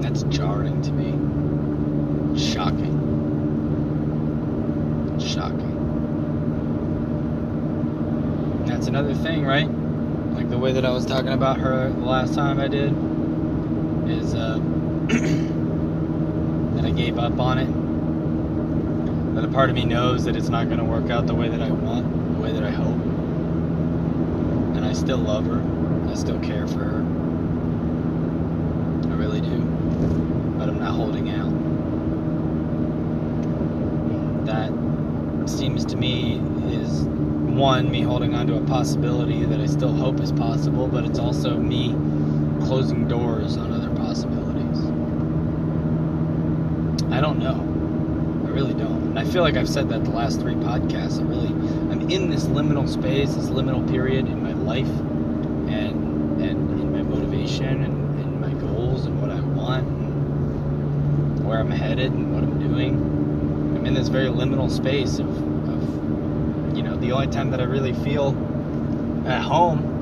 That's 0.00 0.22
jarring 0.24 0.82
to 0.82 0.92
me. 0.92 1.12
Shocking 2.38 3.06
shocking. 5.36 5.74
That's 8.66 8.86
another 8.86 9.14
thing, 9.14 9.44
right? 9.44 9.68
Like 10.34 10.50
the 10.50 10.58
way 10.58 10.72
that 10.72 10.84
I 10.84 10.90
was 10.90 11.06
talking 11.06 11.30
about 11.30 11.58
her 11.58 11.90
the 11.90 12.04
last 12.04 12.34
time 12.34 12.60
I 12.60 12.68
did 12.68 12.92
is 14.08 14.34
uh, 14.34 14.58
that 16.76 16.84
I 16.84 16.90
gave 16.90 17.18
up 17.18 17.38
on 17.38 17.58
it. 17.58 19.34
That 19.34 19.44
a 19.44 19.48
part 19.48 19.68
of 19.68 19.76
me 19.76 19.84
knows 19.84 20.24
that 20.24 20.36
it's 20.36 20.48
not 20.48 20.66
going 20.66 20.78
to 20.78 20.84
work 20.84 21.10
out 21.10 21.26
the 21.26 21.34
way 21.34 21.48
that 21.48 21.60
I 21.60 21.70
want, 21.70 22.34
the 22.34 22.40
way 22.40 22.52
that 22.52 22.64
I 22.64 22.70
hope. 22.70 23.00
And 24.76 24.84
I 24.84 24.85
still 24.96 25.18
love 25.18 25.44
her. 25.46 25.62
I 26.10 26.14
still 26.14 26.40
care 26.40 26.66
for 26.66 26.78
her. 26.78 27.00
I 29.10 29.14
really 29.14 29.40
do. 29.40 29.58
But 30.58 30.70
I'm 30.70 30.78
not 30.78 30.94
holding 30.94 31.28
out. 31.30 31.52
That 34.46 35.48
seems 35.48 35.84
to 35.86 35.96
me 35.96 36.40
is 36.72 37.02
one 37.02 37.90
me 37.90 38.02
holding 38.02 38.34
on 38.34 38.46
to 38.46 38.56
a 38.56 38.60
possibility 38.62 39.44
that 39.44 39.60
I 39.60 39.66
still 39.66 39.92
hope 39.92 40.20
is 40.20 40.32
possible, 40.32 40.88
but 40.88 41.04
it's 41.04 41.18
also 41.18 41.56
me 41.56 41.90
closing 42.66 43.06
doors 43.06 43.56
on 43.56 43.72
other 43.72 43.94
possibilities. 43.96 44.78
I 47.12 47.20
don't 47.20 47.38
know. 47.38 47.60
I 48.46 48.50
really 48.50 48.74
don't. 48.74 49.08
And 49.08 49.18
I 49.18 49.24
feel 49.24 49.42
like 49.42 49.56
I've 49.56 49.68
said 49.68 49.88
that 49.90 50.04
the 50.04 50.10
last 50.10 50.40
three 50.40 50.54
podcasts. 50.54 51.20
I 51.20 51.22
really 51.22 51.48
I'm 51.92 52.10
in 52.10 52.30
this 52.30 52.44
liminal 52.44 52.88
space, 52.88 53.34
this 53.34 53.46
liminal 53.46 53.88
period 53.90 54.26
in 54.26 54.45
life 54.66 54.86
and 55.68 56.42
and 56.42 56.92
my 56.92 57.02
motivation 57.02 57.84
and, 57.84 58.20
and 58.20 58.40
my 58.40 58.52
goals 58.60 59.06
and 59.06 59.20
what 59.20 59.30
I 59.30 59.40
want 59.40 59.86
and 59.86 61.46
where 61.46 61.58
I'm 61.58 61.70
headed 61.70 62.12
and 62.12 62.34
what 62.34 62.42
I'm 62.42 62.58
doing 62.58 63.16
I'm 63.76 63.86
in 63.86 63.94
this 63.94 64.08
very 64.08 64.26
liminal 64.28 64.70
space 64.70 65.18
of, 65.18 65.28
of, 65.28 66.76
you 66.76 66.82
know, 66.82 66.96
the 66.96 67.12
only 67.12 67.26
time 67.28 67.50
that 67.50 67.60
I 67.60 67.64
really 67.64 67.92
feel 67.92 68.28
at 69.26 69.42
home 69.42 69.94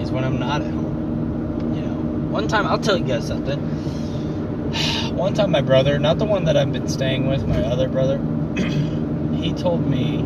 is 0.00 0.10
when 0.10 0.24
I'm 0.24 0.38
not 0.38 0.62
at 0.62 0.70
home. 0.70 1.74
You 1.74 1.80
know, 1.82 1.94
one 2.30 2.48
time, 2.48 2.66
I'll 2.66 2.78
tell 2.78 2.96
you 2.96 3.04
guys 3.04 3.26
something. 3.26 3.58
One 5.16 5.34
time, 5.34 5.50
my 5.50 5.62
brother, 5.62 5.98
not 5.98 6.18
the 6.18 6.26
one 6.26 6.44
that 6.44 6.56
I've 6.56 6.72
been 6.72 6.88
staying 6.88 7.26
with, 7.26 7.46
my 7.46 7.62
other 7.62 7.88
brother, 7.88 8.18
he 9.34 9.52
told 9.54 9.86
me 9.86 10.18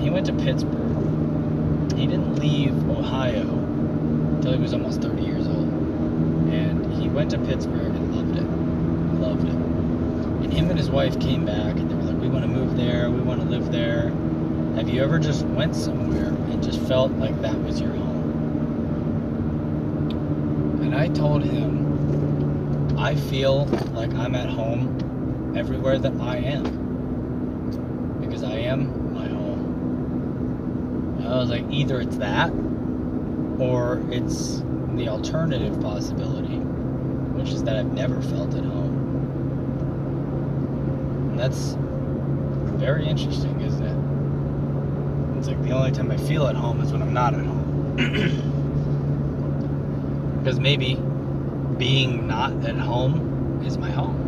he 0.00 0.10
went 0.10 0.26
to 0.26 0.32
Pittsburgh. 0.32 1.92
He 1.96 2.06
didn't 2.06 2.36
leave 2.36 2.74
Ohio 2.90 3.42
until 3.42 4.52
he 4.52 4.58
was 4.60 4.72
almost 4.72 5.02
30 5.02 5.22
years 5.22 5.46
old. 5.46 5.68
And 6.52 6.92
he 6.94 7.08
went 7.08 7.30
to 7.32 7.38
Pittsburgh 7.38 7.94
and 7.94 8.14
loved 8.14 8.36
it 8.36 8.58
loved 9.20 9.44
it. 9.44 9.54
And 9.54 10.52
him 10.52 10.70
and 10.70 10.78
his 10.78 10.90
wife 10.90 11.18
came 11.20 11.44
back 11.44 11.76
and 11.76 11.90
they 11.90 11.94
were 11.94 12.02
like, 12.02 12.20
we 12.20 12.28
want 12.28 12.44
to 12.44 12.48
move 12.48 12.76
there, 12.76 13.10
we 13.10 13.20
want 13.20 13.40
to 13.40 13.48
live 13.48 13.72
there. 13.72 14.10
Have 14.76 14.88
you 14.88 15.02
ever 15.02 15.18
just 15.18 15.44
went 15.46 15.74
somewhere 15.74 16.28
and 16.28 16.62
just 16.62 16.80
felt 16.82 17.10
like 17.12 17.40
that 17.42 17.60
was 17.62 17.80
your 17.80 17.90
home? 17.90 18.16
And 20.82 20.94
I 20.94 21.08
told 21.08 21.42
him, 21.42 22.96
I 22.98 23.14
feel 23.16 23.66
like 23.94 24.14
I'm 24.14 24.34
at 24.34 24.48
home 24.48 25.54
everywhere 25.56 25.98
that 25.98 26.12
I 26.20 26.36
am. 26.36 26.86
Because 28.20 28.42
I 28.44 28.54
am 28.54 29.14
my 29.14 29.26
home. 29.26 31.16
And 31.17 31.17
I 31.28 31.36
was 31.36 31.50
like, 31.50 31.64
either 31.70 32.00
it's 32.00 32.16
that 32.16 32.50
or 33.58 34.02
it's 34.10 34.62
the 34.94 35.08
alternative 35.08 35.80
possibility 35.80 36.60
which 37.38 37.50
is 37.50 37.62
that 37.62 37.76
I've 37.76 37.92
never 37.92 38.20
felt 38.20 38.52
at 38.54 38.64
home. 38.64 38.96
And 41.30 41.38
that's 41.38 41.76
very 42.78 43.06
interesting, 43.06 43.60
isn't 43.60 43.86
it? 43.86 45.38
It's 45.38 45.46
like 45.46 45.62
the 45.62 45.70
only 45.70 45.92
time 45.92 46.10
I 46.10 46.16
feel 46.16 46.48
at 46.48 46.56
home 46.56 46.80
is 46.80 46.90
when 46.92 47.00
I'm 47.00 47.12
not 47.12 47.34
at 47.34 47.44
home. 47.44 47.94
because 50.38 50.58
maybe 50.58 50.96
being 51.78 52.26
not 52.26 52.64
at 52.64 52.76
home 52.76 53.62
is 53.64 53.78
my 53.78 53.90
home. 53.90 54.24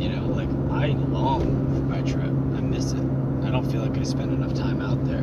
You 0.00 0.08
know, 0.08 0.24
like 0.28 0.48
I 0.72 0.94
long 1.10 1.42
for 1.74 1.82
my 1.82 2.00
trip. 2.00 2.24
I 2.24 2.62
miss 2.62 2.92
it. 2.92 3.04
I 3.44 3.50
don't 3.64 3.72
feel 3.72 3.82
like 3.82 3.98
I 3.98 4.02
spend 4.02 4.32
enough 4.32 4.54
time 4.54 4.80
out 4.82 5.04
there. 5.06 5.22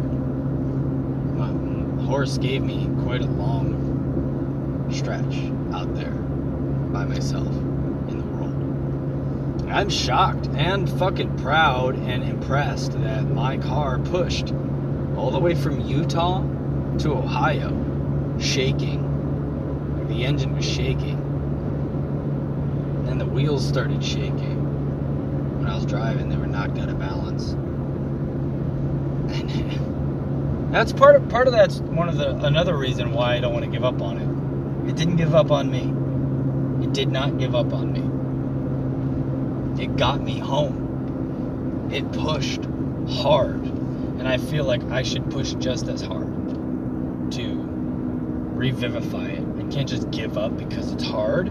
My 1.37 2.05
horse 2.05 2.37
gave 2.39 2.63
me 2.63 2.89
quite 3.03 3.21
a 3.21 3.25
long 3.25 4.87
stretch 4.91 5.51
out 5.75 5.93
there 5.95 6.11
by 6.91 7.05
myself 7.05 7.47
in 8.09 8.17
the 8.17 8.25
world. 8.25 9.69
I'm 9.71 9.89
shocked 9.89 10.47
and 10.55 10.89
fucking 10.89 11.37
proud 11.37 11.95
and 11.95 12.23
impressed 12.23 12.93
that 13.03 13.25
my 13.29 13.57
car 13.57 13.99
pushed 13.99 14.53
all 15.15 15.29
the 15.29 15.39
way 15.39 15.53
from 15.53 15.81
Utah 15.81 16.41
to 16.97 17.11
Ohio, 17.11 17.69
shaking. 18.39 19.07
The 20.07 20.25
engine 20.25 20.55
was 20.55 20.65
shaking. 20.65 21.19
And 23.07 23.21
the 23.21 23.25
wheels 23.25 23.67
started 23.67 24.03
shaking. 24.03 25.59
When 25.59 25.67
I 25.67 25.75
was 25.75 25.85
driving, 25.85 26.29
they 26.29 26.37
were 26.37 26.47
knocked 26.47 26.79
out 26.79 26.89
of 26.89 26.97
balance. 26.97 27.55
That's 30.71 30.93
part 30.93 31.15
of 31.15 31.29
part 31.29 31.47
of 31.47 31.53
that's 31.53 31.79
one 31.79 32.07
of 32.07 32.17
the 32.17 32.35
another 32.45 32.77
reason 32.77 33.11
why 33.11 33.35
I 33.35 33.39
don't 33.39 33.53
want 33.53 33.65
to 33.65 33.71
give 33.71 33.83
up 33.83 34.01
on 34.01 34.17
it. 34.17 34.89
It 34.89 34.95
didn't 34.95 35.17
give 35.17 35.35
up 35.35 35.51
on 35.51 35.69
me. 35.69 36.85
It 36.85 36.93
did 36.93 37.11
not 37.11 37.37
give 37.37 37.55
up 37.55 37.73
on 37.73 37.91
me. 37.93 39.83
It 39.83 39.97
got 39.97 40.21
me 40.21 40.39
home. 40.39 41.89
It 41.91 42.11
pushed 42.11 42.63
hard. 43.21 43.61
And 43.63 44.27
I 44.27 44.37
feel 44.37 44.63
like 44.63 44.83
I 44.85 45.03
should 45.03 45.29
push 45.31 45.53
just 45.53 45.87
as 45.87 46.01
hard 46.01 47.31
to 47.33 47.71
revivify 48.53 49.25
it. 49.25 49.43
I 49.57 49.63
can't 49.71 49.89
just 49.89 50.11
give 50.11 50.37
up 50.37 50.57
because 50.57 50.91
it's 50.91 51.03
hard. 51.03 51.47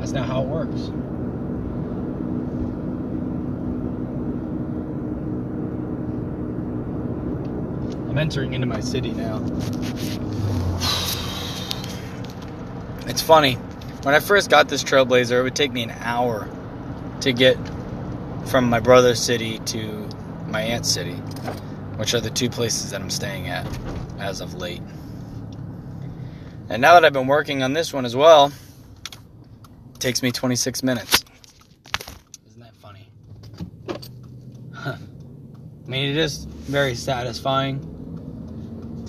That's 0.00 0.12
not 0.12 0.26
how 0.26 0.42
it 0.42 0.48
works. 0.48 0.90
I'm 8.12 8.18
entering 8.18 8.52
into 8.52 8.66
my 8.66 8.80
city 8.80 9.10
now. 9.10 9.38
It's 13.06 13.22
funny. 13.22 13.54
When 14.02 14.14
I 14.14 14.20
first 14.20 14.50
got 14.50 14.68
this 14.68 14.84
Trailblazer, 14.84 15.40
it 15.40 15.42
would 15.42 15.56
take 15.56 15.72
me 15.72 15.82
an 15.82 15.92
hour 16.00 16.46
to 17.22 17.32
get 17.32 17.56
from 18.44 18.68
my 18.68 18.80
brother's 18.80 19.18
city 19.18 19.60
to 19.60 20.06
my 20.46 20.60
aunt's 20.60 20.90
city, 20.90 21.14
which 21.96 22.12
are 22.12 22.20
the 22.20 22.28
two 22.28 22.50
places 22.50 22.90
that 22.90 23.00
I'm 23.00 23.08
staying 23.08 23.48
at 23.48 23.66
as 24.18 24.42
of 24.42 24.56
late. 24.56 24.82
And 26.68 26.82
now 26.82 26.92
that 26.92 27.06
I've 27.06 27.14
been 27.14 27.28
working 27.28 27.62
on 27.62 27.72
this 27.72 27.94
one 27.94 28.04
as 28.04 28.14
well, 28.14 28.52
it 29.94 30.00
takes 30.00 30.22
me 30.22 30.30
26 30.30 30.82
minutes. 30.82 31.24
Isn't 32.46 32.60
that 32.60 32.76
funny? 32.76 33.08
I 34.76 34.98
mean, 35.86 36.10
it 36.10 36.18
is 36.18 36.44
very 36.44 36.94
satisfying 36.94 37.88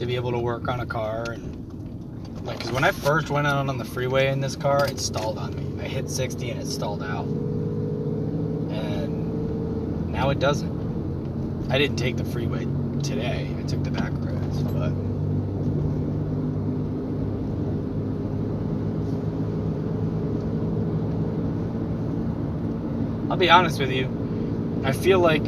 to 0.03 0.07
be 0.07 0.15
able 0.17 0.31
to 0.33 0.39
work 0.39 0.67
on 0.67 0.81
a 0.81 0.85
car 0.85 1.23
and 1.31 2.43
like, 2.45 2.59
cause 2.59 2.73
when 2.73 2.83
I 2.83 2.91
first 2.91 3.29
went 3.29 3.47
out 3.47 3.69
on 3.69 3.77
the 3.77 3.85
freeway 3.85 4.27
in 4.27 4.41
this 4.41 4.57
car, 4.57 4.85
it 4.85 4.99
stalled 4.99 5.37
on 5.37 5.55
me. 5.55 5.81
I 5.81 5.87
hit 5.87 6.09
60 6.09 6.49
and 6.49 6.61
it 6.61 6.67
stalled 6.67 7.01
out, 7.01 7.23
and 8.75 10.09
now 10.09 10.29
it 10.29 10.39
doesn't. 10.39 11.71
I 11.71 11.77
didn't 11.77 11.95
take 11.95 12.17
the 12.17 12.25
freeway 12.25 12.65
today. 13.01 13.49
I 13.57 13.63
took 13.63 13.81
the 13.85 13.91
back 13.91 14.11
roads, 14.13 14.61
but. 14.63 14.91
I'll 23.31 23.37
be 23.37 23.49
honest 23.49 23.79
with 23.79 23.91
you. 23.91 24.09
I 24.83 24.91
feel 24.91 25.19
like 25.19 25.43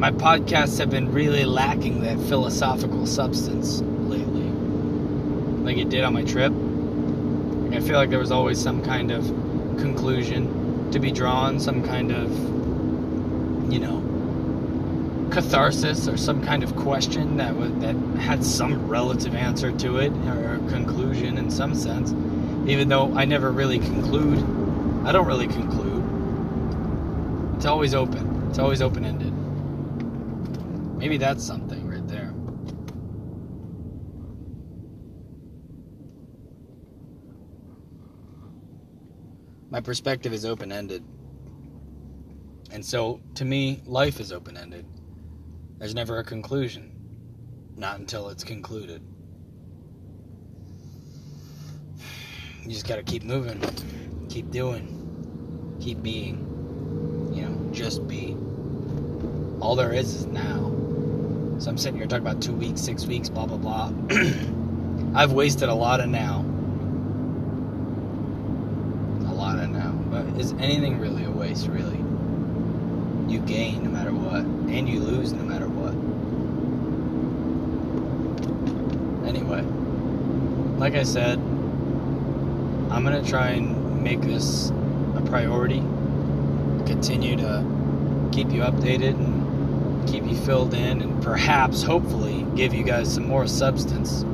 my 0.00 0.10
podcasts 0.10 0.78
have 0.78 0.88
been 0.88 1.12
really 1.12 1.44
lacking 1.44 2.00
that 2.00 2.18
philosophical 2.20 3.04
substance 3.04 3.82
lately. 3.82 4.44
Like 5.62 5.76
it 5.76 5.90
did 5.90 6.04
on 6.04 6.14
my 6.14 6.24
trip. 6.24 6.50
I 7.70 7.86
feel 7.86 7.98
like 7.98 8.08
there 8.08 8.18
was 8.18 8.32
always 8.32 8.58
some 8.58 8.82
kind 8.82 9.10
of 9.10 9.22
conclusion 9.76 10.90
to 10.92 10.98
be 10.98 11.12
drawn, 11.12 11.60
some 11.60 11.82
kind 11.82 12.12
of, 12.12 12.30
you 13.70 13.78
know, 13.78 15.28
catharsis 15.30 16.08
or 16.08 16.16
some 16.16 16.42
kind 16.42 16.62
of 16.62 16.74
question 16.76 17.36
that 17.36 17.52
that 17.82 17.94
had 18.22 18.42
some 18.42 18.88
relative 18.88 19.34
answer 19.34 19.70
to 19.70 19.98
it 19.98 20.12
or 20.26 20.60
conclusion 20.70 21.36
in 21.36 21.50
some 21.50 21.74
sense. 21.74 22.12
Even 22.66 22.88
though 22.88 23.14
I 23.14 23.26
never 23.26 23.52
really 23.52 23.78
conclude, 23.78 24.38
I 25.06 25.12
don't 25.12 25.26
really 25.26 25.46
conclude. 25.46 26.02
It's 27.56 27.66
always 27.66 27.92
open. 27.92 28.46
It's 28.48 28.58
always 28.58 28.80
open 28.80 29.04
ended. 29.04 29.29
Maybe 31.00 31.16
that's 31.16 31.42
something 31.42 31.88
right 31.88 32.06
there. 32.06 32.34
My 39.70 39.80
perspective 39.80 40.34
is 40.34 40.44
open 40.44 40.70
ended. 40.70 41.02
And 42.70 42.84
so, 42.84 43.22
to 43.36 43.46
me, 43.46 43.80
life 43.86 44.20
is 44.20 44.30
open 44.30 44.58
ended. 44.58 44.84
There's 45.78 45.94
never 45.94 46.18
a 46.18 46.24
conclusion, 46.24 46.94
not 47.76 47.98
until 47.98 48.28
it's 48.28 48.44
concluded. 48.44 49.02
You 52.62 52.70
just 52.72 52.86
gotta 52.86 53.02
keep 53.02 53.22
moving, 53.22 53.58
keep 54.28 54.50
doing, 54.50 55.78
keep 55.80 56.02
being. 56.02 56.46
You 57.32 57.46
know, 57.46 57.72
just 57.72 58.06
be. 58.06 58.36
All 59.62 59.74
there 59.74 59.94
is 59.94 60.14
is 60.14 60.26
now. 60.26 60.79
So 61.60 61.68
I'm 61.68 61.76
sitting 61.76 61.98
here 61.98 62.06
talking 62.06 62.26
about 62.26 62.40
two 62.40 62.54
weeks, 62.54 62.80
six 62.80 63.04
weeks, 63.04 63.28
blah, 63.28 63.44
blah, 63.44 63.58
blah. 63.58 63.92
I've 65.14 65.32
wasted 65.32 65.68
a 65.68 65.74
lot 65.74 66.00
of 66.00 66.08
now. 66.08 66.40
A 69.28 69.34
lot 69.34 69.58
of 69.58 69.68
now. 69.68 69.90
But 70.10 70.24
is 70.40 70.52
anything 70.54 70.98
really 70.98 71.24
a 71.24 71.30
waste, 71.30 71.66
really? 71.66 71.98
You 73.30 73.40
gain 73.40 73.84
no 73.84 73.90
matter 73.90 74.10
what, 74.10 74.40
and 74.74 74.88
you 74.88 75.00
lose 75.00 75.34
no 75.34 75.42
matter 75.42 75.68
what. 75.68 75.92
Anyway, 79.28 79.60
like 80.78 80.94
I 80.94 81.02
said, 81.02 81.38
I'm 82.90 83.04
going 83.04 83.22
to 83.22 83.30
try 83.30 83.48
and 83.48 84.02
make 84.02 84.22
this 84.22 84.70
a 85.14 85.22
priority. 85.26 85.80
Continue 86.86 87.36
to 87.36 88.30
keep 88.32 88.50
you 88.50 88.62
updated 88.62 89.10
and 89.10 89.39
keep 90.06 90.24
you 90.24 90.36
filled 90.36 90.74
in 90.74 91.02
and 91.02 91.22
perhaps, 91.22 91.82
hopefully, 91.82 92.46
give 92.56 92.74
you 92.74 92.84
guys 92.84 93.12
some 93.12 93.26
more 93.26 93.46
substance. 93.46 94.24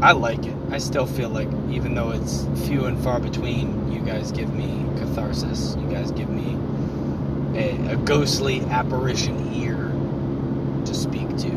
I 0.00 0.12
like 0.12 0.46
it. 0.46 0.54
I 0.70 0.78
still 0.78 1.06
feel 1.06 1.28
like, 1.28 1.48
even 1.70 1.94
though 1.94 2.10
it's 2.10 2.46
few 2.66 2.84
and 2.84 3.02
far 3.02 3.18
between, 3.20 3.90
you 3.90 4.00
guys 4.00 4.30
give 4.32 4.54
me 4.54 4.84
catharsis. 4.98 5.76
You 5.76 5.88
guys 5.90 6.10
give 6.12 6.30
me 6.30 6.56
a, 7.58 7.92
a 7.92 7.96
ghostly 7.96 8.60
apparition 8.62 9.54
ear 9.54 9.90
to 10.84 10.94
speak 10.94 11.28
to. 11.38 11.50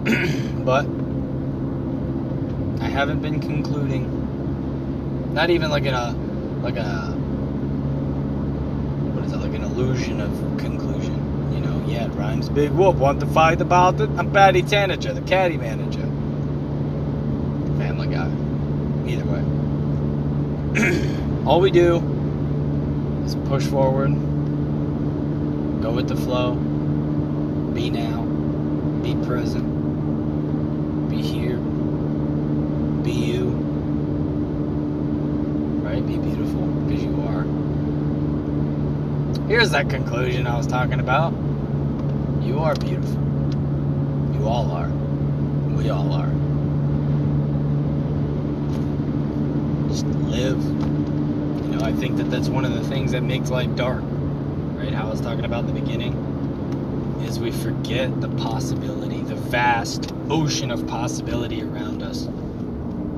but 0.64 0.86
I 2.82 2.88
haven't 2.88 3.20
been 3.20 3.40
concluding. 3.40 5.34
Not 5.34 5.50
even 5.50 5.70
like 5.70 5.84
in 5.84 5.94
a 5.94 6.12
like 6.62 6.76
a 6.76 7.12
what 9.14 9.24
is 9.24 9.32
it 9.32 9.36
like 9.36 9.54
an 9.54 9.59
illusion 9.80 10.20
of 10.20 10.30
conclusion. 10.58 11.14
You 11.54 11.60
know, 11.60 11.84
yeah, 11.86 12.04
it 12.04 12.10
rhymes. 12.10 12.48
Big 12.50 12.70
Whoop 12.70 12.96
want 12.96 13.20
to 13.20 13.26
fight 13.26 13.60
about 13.62 13.98
it. 14.00 14.10
I'm 14.10 14.30
Patty 14.30 14.62
Tanager, 14.62 15.14
the 15.14 15.22
caddy 15.22 15.56
manager. 15.56 16.02
Family 17.78 18.08
Guy. 18.08 18.30
Either 19.10 19.24
way, 19.24 19.42
all 21.46 21.60
we 21.60 21.70
do 21.70 21.96
is 23.24 23.34
push 23.48 23.64
forward, 23.66 24.10
go 25.82 25.90
with 25.90 26.08
the 26.08 26.16
flow, 26.16 26.54
be 27.74 27.88
now, 27.90 28.22
be 29.02 29.14
present, 29.26 29.64
be 31.10 31.22
here, 31.22 31.56
be 33.02 33.10
you, 33.10 33.48
right? 35.82 36.06
Be 36.06 36.18
beautiful 36.18 36.66
because 36.66 37.02
you 37.02 37.20
are. 37.22 37.46
Here's 39.50 39.70
that 39.70 39.90
conclusion 39.90 40.46
I 40.46 40.56
was 40.56 40.68
talking 40.68 41.00
about. 41.00 41.32
You 42.40 42.60
are 42.60 42.76
beautiful. 42.76 43.20
You 44.32 44.46
all 44.46 44.70
are. 44.70 44.88
We 45.76 45.90
all 45.90 46.12
are. 46.12 46.30
Just 49.88 50.06
live. 50.06 50.62
You 50.62 51.76
know, 51.76 51.80
I 51.84 51.92
think 51.92 52.16
that 52.18 52.30
that's 52.30 52.48
one 52.48 52.64
of 52.64 52.74
the 52.74 52.84
things 52.84 53.10
that 53.10 53.24
makes 53.24 53.50
life 53.50 53.74
dark. 53.74 54.04
Right? 54.04 54.94
How 54.94 55.08
I 55.08 55.10
was 55.10 55.20
talking 55.20 55.44
about 55.44 55.64
in 55.64 55.74
the 55.74 55.80
beginning 55.80 56.12
is 57.26 57.40
we 57.40 57.50
forget 57.50 58.20
the 58.20 58.28
possibility, 58.36 59.20
the 59.22 59.34
vast 59.34 60.14
ocean 60.30 60.70
of 60.70 60.86
possibility 60.86 61.64
around 61.64 62.04
us 62.04 62.28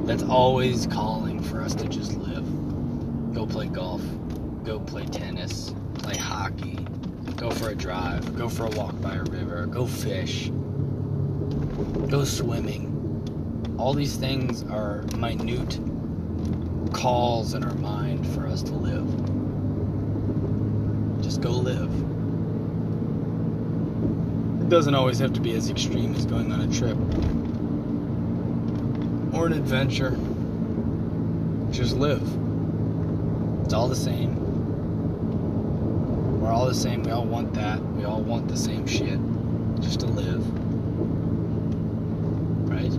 that's 0.06 0.22
always 0.22 0.86
calling 0.86 1.42
for 1.42 1.60
us 1.60 1.74
to 1.74 1.86
just 1.88 2.14
live. 2.14 3.34
Go 3.34 3.46
play 3.46 3.66
golf, 3.66 4.00
go 4.64 4.80
play 4.80 5.04
tennis, 5.04 5.74
play 6.02 6.16
hockey, 6.16 6.78
go 7.36 7.50
for 7.50 7.70
a 7.70 7.74
drive, 7.74 8.36
go 8.36 8.48
for 8.48 8.66
a 8.66 8.70
walk 8.70 9.00
by 9.00 9.14
a 9.14 9.22
river, 9.24 9.66
go 9.66 9.86
fish, 9.86 10.50
go 12.08 12.24
swimming. 12.24 12.88
All 13.78 13.94
these 13.94 14.16
things 14.16 14.64
are 14.64 15.02
minute 15.16 15.78
calls 16.92 17.54
in 17.54 17.64
our 17.64 17.74
mind 17.74 18.26
for 18.34 18.46
us 18.46 18.62
to 18.62 18.74
live. 18.74 19.06
Just 21.22 21.40
go 21.40 21.50
live. 21.50 21.90
It 24.60 24.68
doesn't 24.68 24.94
always 24.94 25.18
have 25.18 25.32
to 25.34 25.40
be 25.40 25.52
as 25.52 25.70
extreme 25.70 26.14
as 26.14 26.26
going 26.26 26.52
on 26.52 26.60
a 26.60 26.72
trip 26.72 26.96
or 29.34 29.46
an 29.46 29.52
adventure. 29.52 30.18
Just 31.72 31.96
live. 31.96 32.22
It's 33.64 33.72
all 33.72 33.88
the 33.88 33.96
same. 33.96 34.41
We're 36.52 36.58
all 36.58 36.66
the 36.66 36.74
same. 36.74 37.02
We 37.02 37.10
all 37.10 37.24
want 37.24 37.54
that. 37.54 37.80
We 37.94 38.04
all 38.04 38.20
want 38.20 38.46
the 38.46 38.58
same 38.58 38.86
shit. 38.86 39.18
Just 39.80 40.00
to 40.00 40.06
live. 40.06 40.46
Right? 42.68 42.92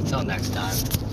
Until 0.00 0.22
next 0.22 0.54
time. 0.54 1.11